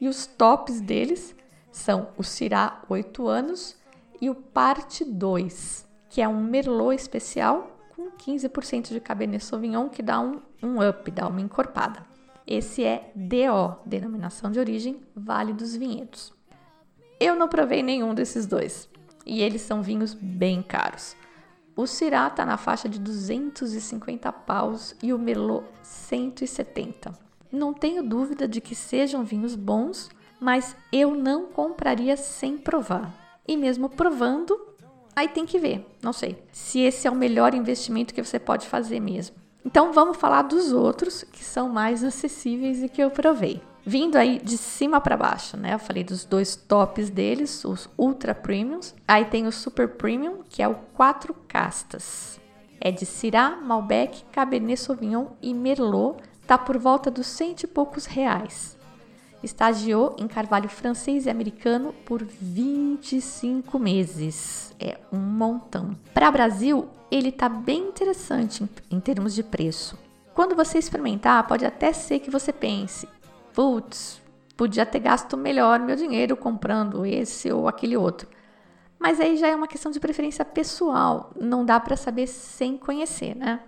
E 0.00 0.08
os 0.08 0.24
tops 0.26 0.80
deles 0.80 1.36
são 1.70 2.08
o 2.16 2.22
Cirá 2.22 2.80
8 2.88 3.28
anos 3.28 3.76
e 4.18 4.30
o 4.30 4.34
Parte 4.34 5.04
2, 5.04 5.86
que 6.08 6.22
é 6.22 6.26
um 6.26 6.42
Merlot 6.42 6.94
especial 6.94 7.70
com 7.94 8.12
15% 8.12 8.88
de 8.88 8.98
Cabernet 8.98 9.44
Sauvignon, 9.44 9.90
que 9.90 10.02
dá 10.02 10.18
um, 10.18 10.40
um 10.62 10.88
up, 10.88 11.10
dá 11.10 11.28
uma 11.28 11.42
encorpada. 11.42 12.06
Esse 12.46 12.82
é 12.82 13.12
DO, 13.14 13.76
denominação 13.84 14.50
de 14.50 14.58
origem 14.58 15.02
Vale 15.14 15.52
dos 15.52 15.76
Vinhedos. 15.76 16.32
Eu 17.24 17.34
não 17.34 17.48
provei 17.48 17.82
nenhum 17.82 18.12
desses 18.12 18.44
dois, 18.44 18.86
e 19.24 19.40
eles 19.40 19.62
são 19.62 19.82
vinhos 19.82 20.12
bem 20.12 20.60
caros. 20.60 21.16
O 21.74 21.86
Syrah 21.86 22.26
está 22.26 22.44
na 22.44 22.58
faixa 22.58 22.86
de 22.86 22.98
250 22.98 24.30
paus 24.30 24.94
e 25.02 25.10
o 25.10 25.18
Merlot 25.18 25.64
170. 25.82 27.18
Não 27.50 27.72
tenho 27.72 28.02
dúvida 28.02 28.46
de 28.46 28.60
que 28.60 28.74
sejam 28.74 29.24
vinhos 29.24 29.54
bons, 29.54 30.10
mas 30.38 30.76
eu 30.92 31.14
não 31.14 31.46
compraria 31.46 32.14
sem 32.14 32.58
provar. 32.58 33.10
E 33.48 33.56
mesmo 33.56 33.88
provando, 33.88 34.60
aí 35.16 35.26
tem 35.26 35.46
que 35.46 35.58
ver, 35.58 35.96
não 36.02 36.12
sei, 36.12 36.44
se 36.52 36.80
esse 36.80 37.08
é 37.08 37.10
o 37.10 37.16
melhor 37.16 37.54
investimento 37.54 38.12
que 38.12 38.22
você 38.22 38.38
pode 38.38 38.66
fazer 38.66 39.00
mesmo. 39.00 39.34
Então 39.64 39.94
vamos 39.94 40.18
falar 40.18 40.42
dos 40.42 40.72
outros 40.72 41.24
que 41.24 41.42
são 41.42 41.70
mais 41.70 42.04
acessíveis 42.04 42.82
e 42.82 42.88
que 42.90 43.02
eu 43.02 43.10
provei 43.10 43.62
vindo 43.84 44.16
aí 44.16 44.40
de 44.42 44.56
cima 44.56 45.00
para 45.00 45.16
baixo, 45.16 45.56
né? 45.56 45.74
Eu 45.74 45.78
falei 45.78 46.02
dos 46.02 46.24
dois 46.24 46.56
tops 46.56 47.10
deles, 47.10 47.64
os 47.64 47.88
Ultra 47.98 48.34
Premiums. 48.34 48.94
Aí 49.06 49.24
tem 49.26 49.46
o 49.46 49.52
Super 49.52 49.88
Premium, 49.88 50.38
que 50.48 50.62
é 50.62 50.68
o 50.68 50.74
quatro 50.94 51.34
castas. 51.46 52.40
É 52.80 52.90
de 52.90 53.04
Syrah, 53.04 53.56
Malbec, 53.56 54.24
Cabernet 54.32 54.80
Sauvignon 54.80 55.26
e 55.42 55.52
Merlot. 55.52 56.22
Tá 56.46 56.58
por 56.58 56.78
volta 56.78 57.10
dos 57.10 57.26
cento 57.26 57.62
e 57.64 57.66
poucos 57.66 58.06
reais. 58.06 58.76
Estagiou 59.42 60.16
em 60.18 60.26
carvalho 60.26 60.68
francês 60.68 61.26
e 61.26 61.30
americano 61.30 61.92
por 62.06 62.24
25 62.24 63.78
meses. 63.78 64.74
É 64.80 64.98
um 65.12 65.18
montão. 65.18 65.94
Para 66.14 66.30
Brasil, 66.30 66.88
ele 67.10 67.30
tá 67.30 67.48
bem 67.48 67.88
interessante 67.88 68.64
em, 68.64 68.96
em 68.96 69.00
termos 69.00 69.34
de 69.34 69.42
preço. 69.42 69.98
Quando 70.34 70.56
você 70.56 70.78
experimentar, 70.78 71.46
pode 71.46 71.64
até 71.64 71.92
ser 71.92 72.20
que 72.20 72.30
você 72.30 72.52
pense: 72.52 73.06
putz, 73.54 74.20
podia 74.56 74.84
ter 74.84 74.98
gasto 74.98 75.36
melhor 75.36 75.80
meu 75.80 75.96
dinheiro 75.96 76.36
comprando 76.36 77.06
esse 77.06 77.50
ou 77.50 77.68
aquele 77.68 77.96
outro. 77.96 78.28
Mas 78.98 79.20
aí 79.20 79.36
já 79.36 79.48
é 79.48 79.54
uma 79.54 79.68
questão 79.68 79.90
de 79.90 80.00
preferência 80.00 80.44
pessoal, 80.44 81.32
não 81.40 81.64
dá 81.64 81.78
para 81.78 81.96
saber 81.96 82.26
sem 82.26 82.76
conhecer, 82.76 83.34
né? 83.34 83.60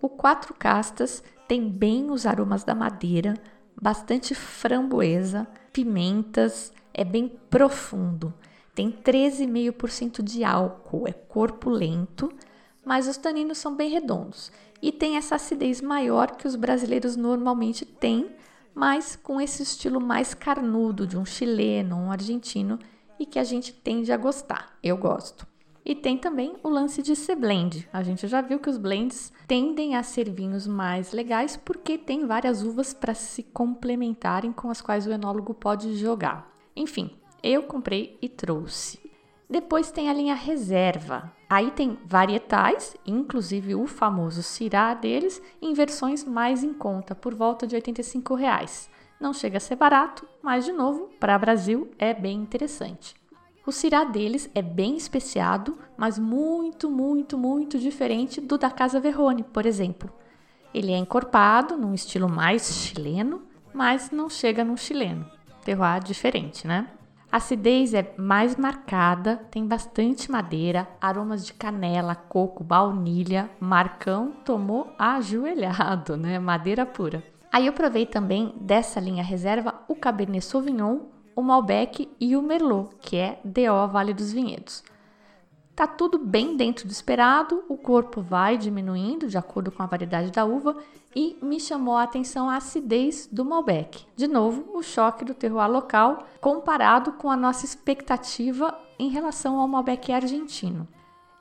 O 0.00 0.08
quatro 0.08 0.54
castas 0.54 1.22
tem 1.48 1.68
bem 1.68 2.10
os 2.10 2.26
aromas 2.26 2.64
da 2.64 2.74
madeira, 2.74 3.34
bastante 3.80 4.34
framboesa, 4.34 5.46
pimentas, 5.72 6.72
é 6.92 7.04
bem 7.04 7.28
profundo. 7.48 8.32
Tem 8.74 8.90
13,5% 8.90 10.22
de 10.22 10.44
álcool, 10.44 11.08
é 11.08 11.12
corpulento, 11.12 12.32
mas 12.84 13.08
os 13.08 13.16
taninos 13.16 13.58
são 13.58 13.74
bem 13.74 13.90
redondos 13.90 14.50
e 14.82 14.90
tem 14.90 15.16
essa 15.16 15.34
acidez 15.34 15.80
maior 15.80 16.32
que 16.32 16.46
os 16.46 16.56
brasileiros 16.56 17.16
normalmente 17.16 17.84
têm 17.84 18.30
mas 18.80 19.14
com 19.14 19.38
esse 19.38 19.62
estilo 19.62 20.00
mais 20.00 20.32
carnudo 20.32 21.06
de 21.06 21.18
um 21.18 21.24
chileno, 21.26 21.96
um 21.96 22.10
argentino 22.10 22.78
e 23.18 23.26
que 23.26 23.38
a 23.38 23.44
gente 23.44 23.74
tende 23.74 24.10
a 24.10 24.16
gostar. 24.16 24.78
Eu 24.82 24.96
gosto. 24.96 25.46
E 25.84 25.94
tem 25.94 26.16
também 26.16 26.56
o 26.62 26.68
lance 26.70 27.02
de 27.02 27.14
ser 27.14 27.36
blend. 27.36 27.86
A 27.92 28.02
gente 28.02 28.26
já 28.26 28.40
viu 28.40 28.58
que 28.58 28.70
os 28.70 28.78
blends 28.78 29.34
tendem 29.46 29.96
a 29.96 30.02
ser 30.02 30.30
vinhos 30.30 30.66
mais 30.66 31.12
legais 31.12 31.58
porque 31.58 31.98
tem 31.98 32.26
várias 32.26 32.62
uvas 32.62 32.94
para 32.94 33.12
se 33.12 33.42
complementarem 33.42 34.50
com 34.50 34.70
as 34.70 34.80
quais 34.80 35.06
o 35.06 35.12
enólogo 35.12 35.52
pode 35.52 35.94
jogar. 35.96 36.50
Enfim, 36.74 37.10
eu 37.42 37.64
comprei 37.64 38.16
e 38.22 38.30
trouxe. 38.30 39.09
Depois 39.50 39.90
tem 39.90 40.08
a 40.08 40.12
linha 40.12 40.34
reserva. 40.34 41.32
Aí 41.48 41.72
tem 41.72 41.98
varietais, 42.06 42.96
inclusive 43.04 43.74
o 43.74 43.84
famoso 43.84 44.44
Cirá 44.44 44.94
deles, 44.94 45.42
em 45.60 45.74
versões 45.74 46.22
mais 46.22 46.62
em 46.62 46.72
conta, 46.72 47.16
por 47.16 47.34
volta 47.34 47.66
de 47.66 47.74
85 47.74 48.36
reais. 48.36 48.88
Não 49.20 49.32
chega 49.34 49.56
a 49.56 49.60
ser 49.60 49.74
barato, 49.74 50.24
mas 50.40 50.64
de 50.64 50.70
novo, 50.70 51.10
para 51.18 51.36
Brasil 51.36 51.90
é 51.98 52.14
bem 52.14 52.38
interessante. 52.38 53.16
O 53.66 53.72
Cirá 53.72 54.04
deles 54.04 54.48
é 54.54 54.62
bem 54.62 54.96
especiado, 54.96 55.76
mas 55.96 56.16
muito, 56.16 56.88
muito, 56.88 57.36
muito 57.36 57.76
diferente 57.76 58.40
do 58.40 58.56
da 58.56 58.70
Casa 58.70 59.00
Verrone, 59.00 59.42
por 59.42 59.66
exemplo. 59.66 60.12
Ele 60.72 60.92
é 60.92 60.96
encorpado 60.96 61.76
num 61.76 61.92
estilo 61.92 62.28
mais 62.28 62.72
chileno, 62.72 63.42
mas 63.74 64.12
não 64.12 64.30
chega 64.30 64.62
num 64.62 64.76
chileno. 64.76 65.28
Terroir 65.64 66.04
diferente, 66.04 66.68
né? 66.68 66.88
A 67.32 67.36
acidez 67.36 67.94
é 67.94 68.12
mais 68.16 68.56
marcada, 68.56 69.36
tem 69.52 69.64
bastante 69.64 70.28
madeira, 70.30 70.88
aromas 71.00 71.46
de 71.46 71.52
canela, 71.52 72.16
coco, 72.16 72.64
baunilha. 72.64 73.48
Marcão 73.60 74.32
tomou 74.44 74.92
ajoelhado, 74.98 76.16
né? 76.16 76.40
Madeira 76.40 76.84
pura. 76.84 77.22
Aí 77.52 77.66
eu 77.66 77.72
provei 77.72 78.04
também 78.04 78.52
dessa 78.60 78.98
linha 78.98 79.22
reserva 79.22 79.74
o 79.86 79.94
Cabernet 79.94 80.44
Sauvignon, 80.44 81.02
o 81.36 81.42
Malbec 81.42 82.08
e 82.18 82.36
o 82.36 82.42
Merlot, 82.42 82.96
que 83.00 83.16
é 83.16 83.38
DO 83.44 83.88
Vale 83.92 84.12
dos 84.12 84.32
Vinhedos. 84.32 84.82
Tá 85.76 85.86
tudo 85.86 86.18
bem 86.18 86.56
dentro 86.56 86.86
do 86.86 86.90
esperado, 86.90 87.64
o 87.68 87.76
corpo 87.76 88.20
vai 88.20 88.58
diminuindo 88.58 89.28
de 89.28 89.38
acordo 89.38 89.70
com 89.70 89.82
a 89.82 89.86
variedade 89.86 90.32
da 90.32 90.44
uva 90.44 90.76
e 91.14 91.36
me 91.42 91.58
chamou 91.58 91.96
a 91.96 92.04
atenção 92.04 92.48
a 92.48 92.56
acidez 92.56 93.28
do 93.30 93.44
Malbec. 93.44 94.06
De 94.14 94.28
novo, 94.28 94.70
o 94.74 94.82
choque 94.82 95.24
do 95.24 95.34
terroir 95.34 95.70
local 95.70 96.26
comparado 96.40 97.12
com 97.12 97.30
a 97.30 97.36
nossa 97.36 97.64
expectativa 97.64 98.78
em 98.98 99.08
relação 99.08 99.58
ao 99.58 99.66
Malbec 99.66 100.12
argentino. 100.12 100.86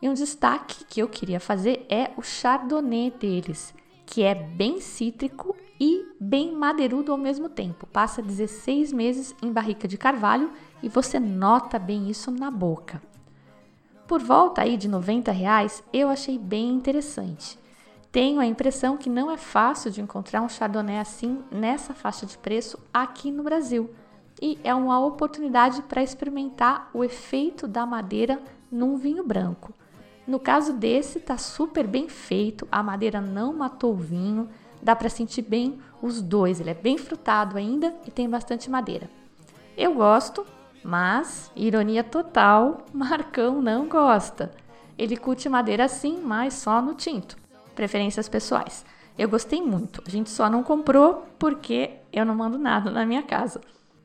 E 0.01 0.09
um 0.09 0.13
destaque 0.13 0.85
que 0.85 1.01
eu 1.01 1.07
queria 1.07 1.39
fazer 1.39 1.85
é 1.89 2.11
o 2.17 2.21
Chardonnay 2.21 3.11
deles, 3.11 3.73
que 4.05 4.23
é 4.23 4.33
bem 4.33 4.79
cítrico 4.79 5.55
e 5.79 6.05
bem 6.19 6.53
madeirudo 6.53 7.11
ao 7.11 7.17
mesmo 7.17 7.49
tempo. 7.49 7.85
Passa 7.85 8.21
16 8.21 8.91
meses 8.91 9.35
em 9.41 9.51
barrica 9.51 9.87
de 9.87 9.97
carvalho 9.97 10.51
e 10.81 10.89
você 10.89 11.19
nota 11.19 11.77
bem 11.77 12.09
isso 12.09 12.31
na 12.31 12.49
boca. 12.49 13.01
Por 14.07 14.21
volta 14.21 14.61
aí 14.61 14.75
de 14.75 14.87
90 14.87 15.31
reais, 15.31 15.83
eu 15.93 16.09
achei 16.09 16.37
bem 16.37 16.69
interessante. 16.69 17.59
Tenho 18.11 18.39
a 18.39 18.45
impressão 18.45 18.97
que 18.97 19.09
não 19.09 19.29
é 19.29 19.37
fácil 19.37 19.91
de 19.91 20.01
encontrar 20.01 20.41
um 20.41 20.49
Chardonnay 20.49 20.97
assim 20.97 21.43
nessa 21.51 21.93
faixa 21.93 22.25
de 22.25 22.37
preço 22.39 22.79
aqui 22.91 23.31
no 23.31 23.43
Brasil. 23.43 23.89
E 24.41 24.57
é 24.63 24.73
uma 24.73 24.99
oportunidade 25.05 25.83
para 25.83 26.01
experimentar 26.01 26.89
o 26.91 27.03
efeito 27.03 27.67
da 27.67 27.85
madeira 27.85 28.41
num 28.71 28.97
vinho 28.97 29.23
branco. 29.23 29.73
No 30.25 30.39
caso 30.39 30.73
desse, 30.73 31.19
tá 31.19 31.37
super 31.37 31.85
bem 31.85 32.09
feito, 32.09 32.67
a 32.71 32.81
madeira 32.81 33.21
não 33.21 33.53
matou 33.53 33.93
o 33.93 33.97
vinho, 33.97 34.49
dá 34.81 34.95
para 34.95 35.09
sentir 35.09 35.43
bem 35.43 35.79
os 36.01 36.19
dois. 36.19 36.59
Ele 36.59 36.71
é 36.71 36.75
bem 36.75 36.97
frutado 36.97 37.57
ainda 37.57 37.93
e 38.07 38.11
tem 38.11 38.27
bastante 38.27 38.71
madeira. 38.71 39.07
Eu 39.77 39.93
gosto, 39.93 40.45
mas, 40.83 41.51
ironia 41.55 42.03
total, 42.03 42.85
Marcão 42.93 43.61
não 43.61 43.87
gosta. 43.87 44.51
Ele 44.97 45.15
curte 45.15 45.47
madeira 45.47 45.87
sim, 45.87 46.21
mas 46.23 46.55
só 46.55 46.81
no 46.81 46.95
tinto. 46.95 47.37
Preferências 47.79 48.27
pessoais. 48.27 48.85
Eu 49.17 49.29
gostei 49.29 49.61
muito. 49.61 50.03
A 50.05 50.09
gente 50.09 50.29
só 50.29 50.49
não 50.49 50.63
comprou 50.63 51.25
porque 51.39 51.91
eu 52.11 52.25
não 52.25 52.35
mando 52.35 52.57
nada 52.57 52.91
na 52.91 53.05
minha 53.05 53.23
casa. 53.23 53.61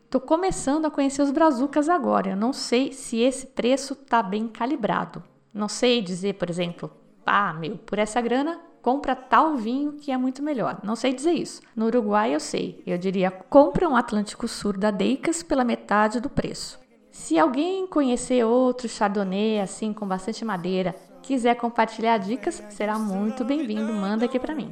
Tô 0.09 0.21
começando 0.21 0.85
a 0.85 0.93
conhecer 0.93 1.23
os 1.23 1.33
brazucas 1.33 1.89
agora. 1.89 2.31
Eu 2.31 2.37
não 2.37 2.53
sei 2.53 2.93
se 2.93 3.19
esse 3.19 3.49
preço 3.49 3.97
tá 3.97 4.23
bem 4.23 4.47
calibrado. 4.47 5.25
Não 5.53 5.69
sei 5.69 6.01
dizer, 6.01 6.35
por 6.35 6.49
exemplo, 6.49 6.89
ah, 7.27 7.53
meu, 7.55 7.77
por 7.79 7.99
essa 7.99 8.21
grana 8.21 8.61
compra 8.81 9.17
tal 9.17 9.57
vinho 9.57 9.95
que 9.95 10.13
é 10.13 10.17
muito 10.17 10.41
melhor. 10.41 10.79
Não 10.85 10.95
sei 10.95 11.13
dizer 11.13 11.33
isso. 11.33 11.61
No 11.75 11.87
Uruguai 11.87 12.33
eu 12.33 12.39
sei. 12.39 12.81
Eu 12.87 12.97
diria 12.97 13.29
compra 13.29 13.89
um 13.89 13.97
Atlântico 13.97 14.47
Sur 14.47 14.79
da 14.79 14.93
Deicas 14.93 15.43
pela 15.43 15.65
metade 15.65 16.21
do 16.21 16.31
preço. 16.31 16.79
Se 17.11 17.37
alguém 17.41 17.89
conhecer 17.89 18.45
outro 18.45 18.89
Chardonnay 18.89 19.59
assim 19.59 19.93
com 19.93 20.07
bastante 20.07 20.45
madeira, 20.45 20.95
quiser 21.25 21.55
compartilhar 21.57 22.19
dicas, 22.19 22.63
será 22.71 22.99
muito 22.99 23.45
bem-vindo. 23.45 23.93
Manda 23.93 24.27
aqui 24.27 24.39
para 24.39 24.55
mim. 24.55 24.71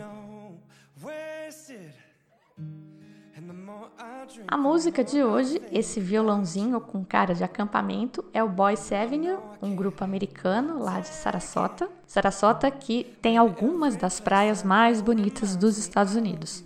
A 4.47 4.57
música 4.57 5.03
de 5.03 5.23
hoje, 5.23 5.61
esse 5.73 5.99
violãozinho 5.99 6.81
com 6.81 7.05
cara 7.05 7.35
de 7.35 7.43
acampamento, 7.43 8.25
é 8.33 8.43
o 8.43 8.49
Boyce 8.49 8.95
Avenue, 8.95 9.39
um 9.61 9.75
grupo 9.75 10.05
americano 10.05 10.79
lá 10.79 11.01
de 11.01 11.09
Sarasota. 11.09 11.89
Sarasota 12.07 12.71
que 12.71 13.05
tem 13.21 13.37
algumas 13.37 13.97
das 13.97 14.21
praias 14.21 14.63
mais 14.63 15.01
bonitas 15.01 15.57
dos 15.57 15.79
Estados 15.79 16.15
Unidos. 16.15 16.63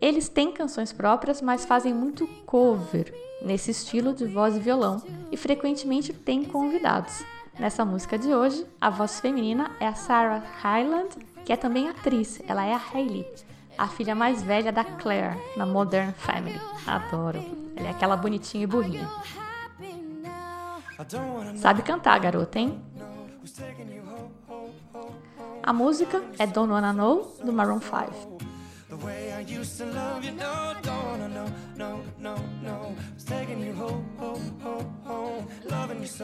Eles 0.00 0.28
têm 0.28 0.50
canções 0.50 0.92
próprias, 0.92 1.42
mas 1.42 1.66
fazem 1.66 1.92
muito 1.92 2.26
cover 2.46 3.14
nesse 3.42 3.70
estilo 3.70 4.14
de 4.14 4.24
voz 4.24 4.56
e 4.56 4.60
violão 4.60 5.02
e 5.30 5.36
frequentemente 5.36 6.12
têm 6.12 6.44
convidados. 6.44 7.22
Nessa 7.58 7.84
música 7.84 8.18
de 8.18 8.34
hoje, 8.34 8.66
a 8.80 8.90
voz 8.90 9.20
feminina 9.20 9.70
é 9.78 9.86
a 9.86 9.94
Sarah 9.94 10.42
Hyland, 10.62 11.08
que 11.44 11.52
é 11.52 11.56
também 11.56 11.88
atriz, 11.88 12.40
ela 12.46 12.64
é 12.64 12.72
a 12.72 12.80
Hailey 12.92 13.26
a 13.80 13.88
filha 13.88 14.14
mais 14.14 14.42
velha 14.42 14.70
da 14.70 14.84
Claire 14.84 15.40
na 15.56 15.64
Modern 15.64 16.12
Family. 16.12 16.60
Adoro. 16.86 17.42
Ela 17.74 17.88
é 17.88 17.90
aquela 17.90 18.14
bonitinha 18.14 18.64
e 18.64 18.66
burrinha. 18.66 19.08
Sabe 21.56 21.80
cantar, 21.80 22.20
garota, 22.20 22.58
hein? 22.58 22.78
A 25.62 25.72
música 25.72 26.22
é 26.38 26.46
Don't 26.46 26.70
Wanna 26.70 26.92
Know, 26.92 27.34
do 27.42 27.54
Maroon 27.54 27.80
5. 27.80 28.38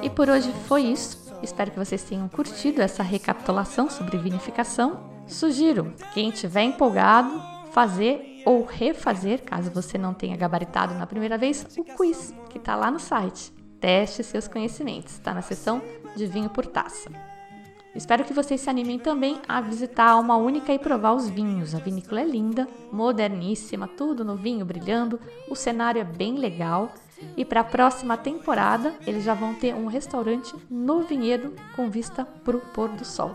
E 0.02 0.10
por 0.10 0.28
hoje 0.28 0.52
foi 0.66 0.82
isso. 0.82 1.34
Espero 1.42 1.70
que 1.70 1.78
vocês 1.78 2.02
tenham 2.02 2.28
curtido 2.28 2.80
essa 2.80 3.02
recapitulação 3.02 3.90
sobre 3.90 4.16
vinificação 4.16 5.16
Sugiro, 5.26 5.92
quem 6.14 6.28
estiver 6.28 6.62
empolgado, 6.62 7.42
fazer 7.72 8.42
ou 8.46 8.64
refazer, 8.64 9.42
caso 9.42 9.72
você 9.72 9.98
não 9.98 10.14
tenha 10.14 10.36
gabaritado 10.36 10.94
na 10.94 11.06
primeira 11.06 11.36
vez, 11.36 11.66
o 11.76 11.82
quiz 11.82 12.32
que 12.48 12.58
está 12.58 12.76
lá 12.76 12.90
no 12.90 13.00
site. 13.00 13.52
Teste 13.80 14.22
seus 14.22 14.46
conhecimentos, 14.46 15.14
está 15.14 15.34
na 15.34 15.42
seção 15.42 15.82
de 16.14 16.26
vinho 16.26 16.48
por 16.48 16.64
taça. 16.64 17.10
Espero 17.94 18.24
que 18.24 18.32
vocês 18.32 18.60
se 18.60 18.70
animem 18.70 18.98
também 18.98 19.40
a 19.48 19.60
visitar 19.60 20.16
uma 20.16 20.36
única 20.36 20.72
e 20.72 20.78
provar 20.78 21.14
os 21.14 21.28
vinhos. 21.28 21.74
A 21.74 21.78
vinícola 21.78 22.20
é 22.20 22.24
linda, 22.24 22.68
moderníssima, 22.92 23.88
tudo 23.88 24.24
no 24.24 24.36
vinho 24.36 24.64
brilhando, 24.64 25.18
o 25.50 25.56
cenário 25.56 26.00
é 26.00 26.04
bem 26.04 26.36
legal. 26.36 26.94
E 27.36 27.44
para 27.44 27.60
a 27.60 27.64
próxima 27.64 28.16
temporada, 28.16 28.94
eles 29.06 29.24
já 29.24 29.34
vão 29.34 29.54
ter 29.54 29.74
um 29.74 29.86
restaurante 29.86 30.54
no 30.70 31.02
vinhedo 31.02 31.54
com 31.74 31.90
vista 31.90 32.24
para 32.44 32.56
o 32.56 32.60
pôr 32.60 32.88
do 32.88 33.04
sol. 33.04 33.34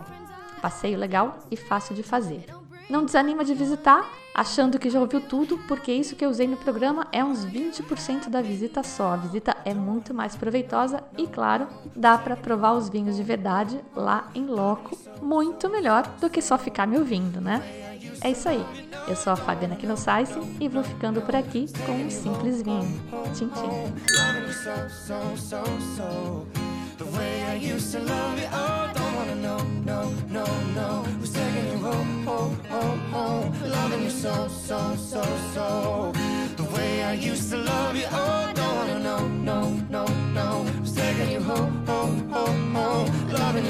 Passeio 0.60 0.98
legal 0.98 1.38
e 1.50 1.56
fácil 1.56 1.94
de 1.94 2.02
fazer. 2.02 2.46
Não 2.88 3.04
desanima 3.04 3.44
de 3.44 3.54
visitar, 3.54 4.08
achando 4.34 4.78
que 4.78 4.90
já 4.90 5.00
ouviu 5.00 5.20
tudo, 5.20 5.58
porque 5.68 5.92
isso 5.92 6.16
que 6.16 6.24
eu 6.24 6.30
usei 6.30 6.46
no 6.46 6.56
programa 6.56 7.06
é 7.12 7.24
uns 7.24 7.44
20% 7.44 8.28
da 8.28 8.40
visita 8.40 8.82
só. 8.82 9.12
A 9.12 9.16
visita 9.16 9.56
é 9.64 9.74
muito 9.74 10.12
mais 10.12 10.36
proveitosa 10.36 11.02
e, 11.16 11.26
claro, 11.26 11.66
dá 11.94 12.16
para 12.18 12.36
provar 12.36 12.72
os 12.72 12.88
vinhos 12.88 13.16
de 13.16 13.22
verdade 13.22 13.80
lá 13.94 14.28
em 14.34 14.46
loco, 14.46 14.96
muito 15.20 15.68
melhor 15.68 16.06
do 16.20 16.28
que 16.28 16.42
só 16.42 16.58
ficar 16.58 16.86
me 16.86 16.98
ouvindo, 16.98 17.40
né? 17.40 17.91
É 18.22 18.30
isso 18.30 18.48
aí. 18.48 18.64
Eu 19.08 19.16
sou 19.16 19.32
a 19.32 19.36
Fabiana 19.36 19.76
Knossaisen 19.76 20.56
e 20.60 20.68
vou 20.68 20.82
ficando 20.82 21.20
por 21.22 21.34
aqui 21.34 21.66
com 21.84 21.92
um 21.92 22.10
simples 22.10 22.62
vinho. 22.62 23.00
Tchim, 23.34 23.48
tchim. 23.48 23.70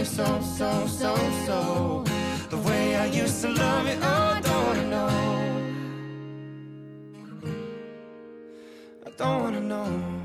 So, 0.04 0.42
so, 0.58 0.88
so, 0.88 1.14
so. 1.46 2.11
way 2.92 2.98
I 2.98 3.06
used 3.06 3.40
to 3.42 3.48
love 3.48 3.86
you, 3.86 3.96
oh, 4.02 4.40
don't 4.42 4.66
wanna 4.66 4.86
know. 4.94 5.08
I 9.06 9.10
don't 9.16 9.42
wanna 9.42 9.60
know. 9.60 10.21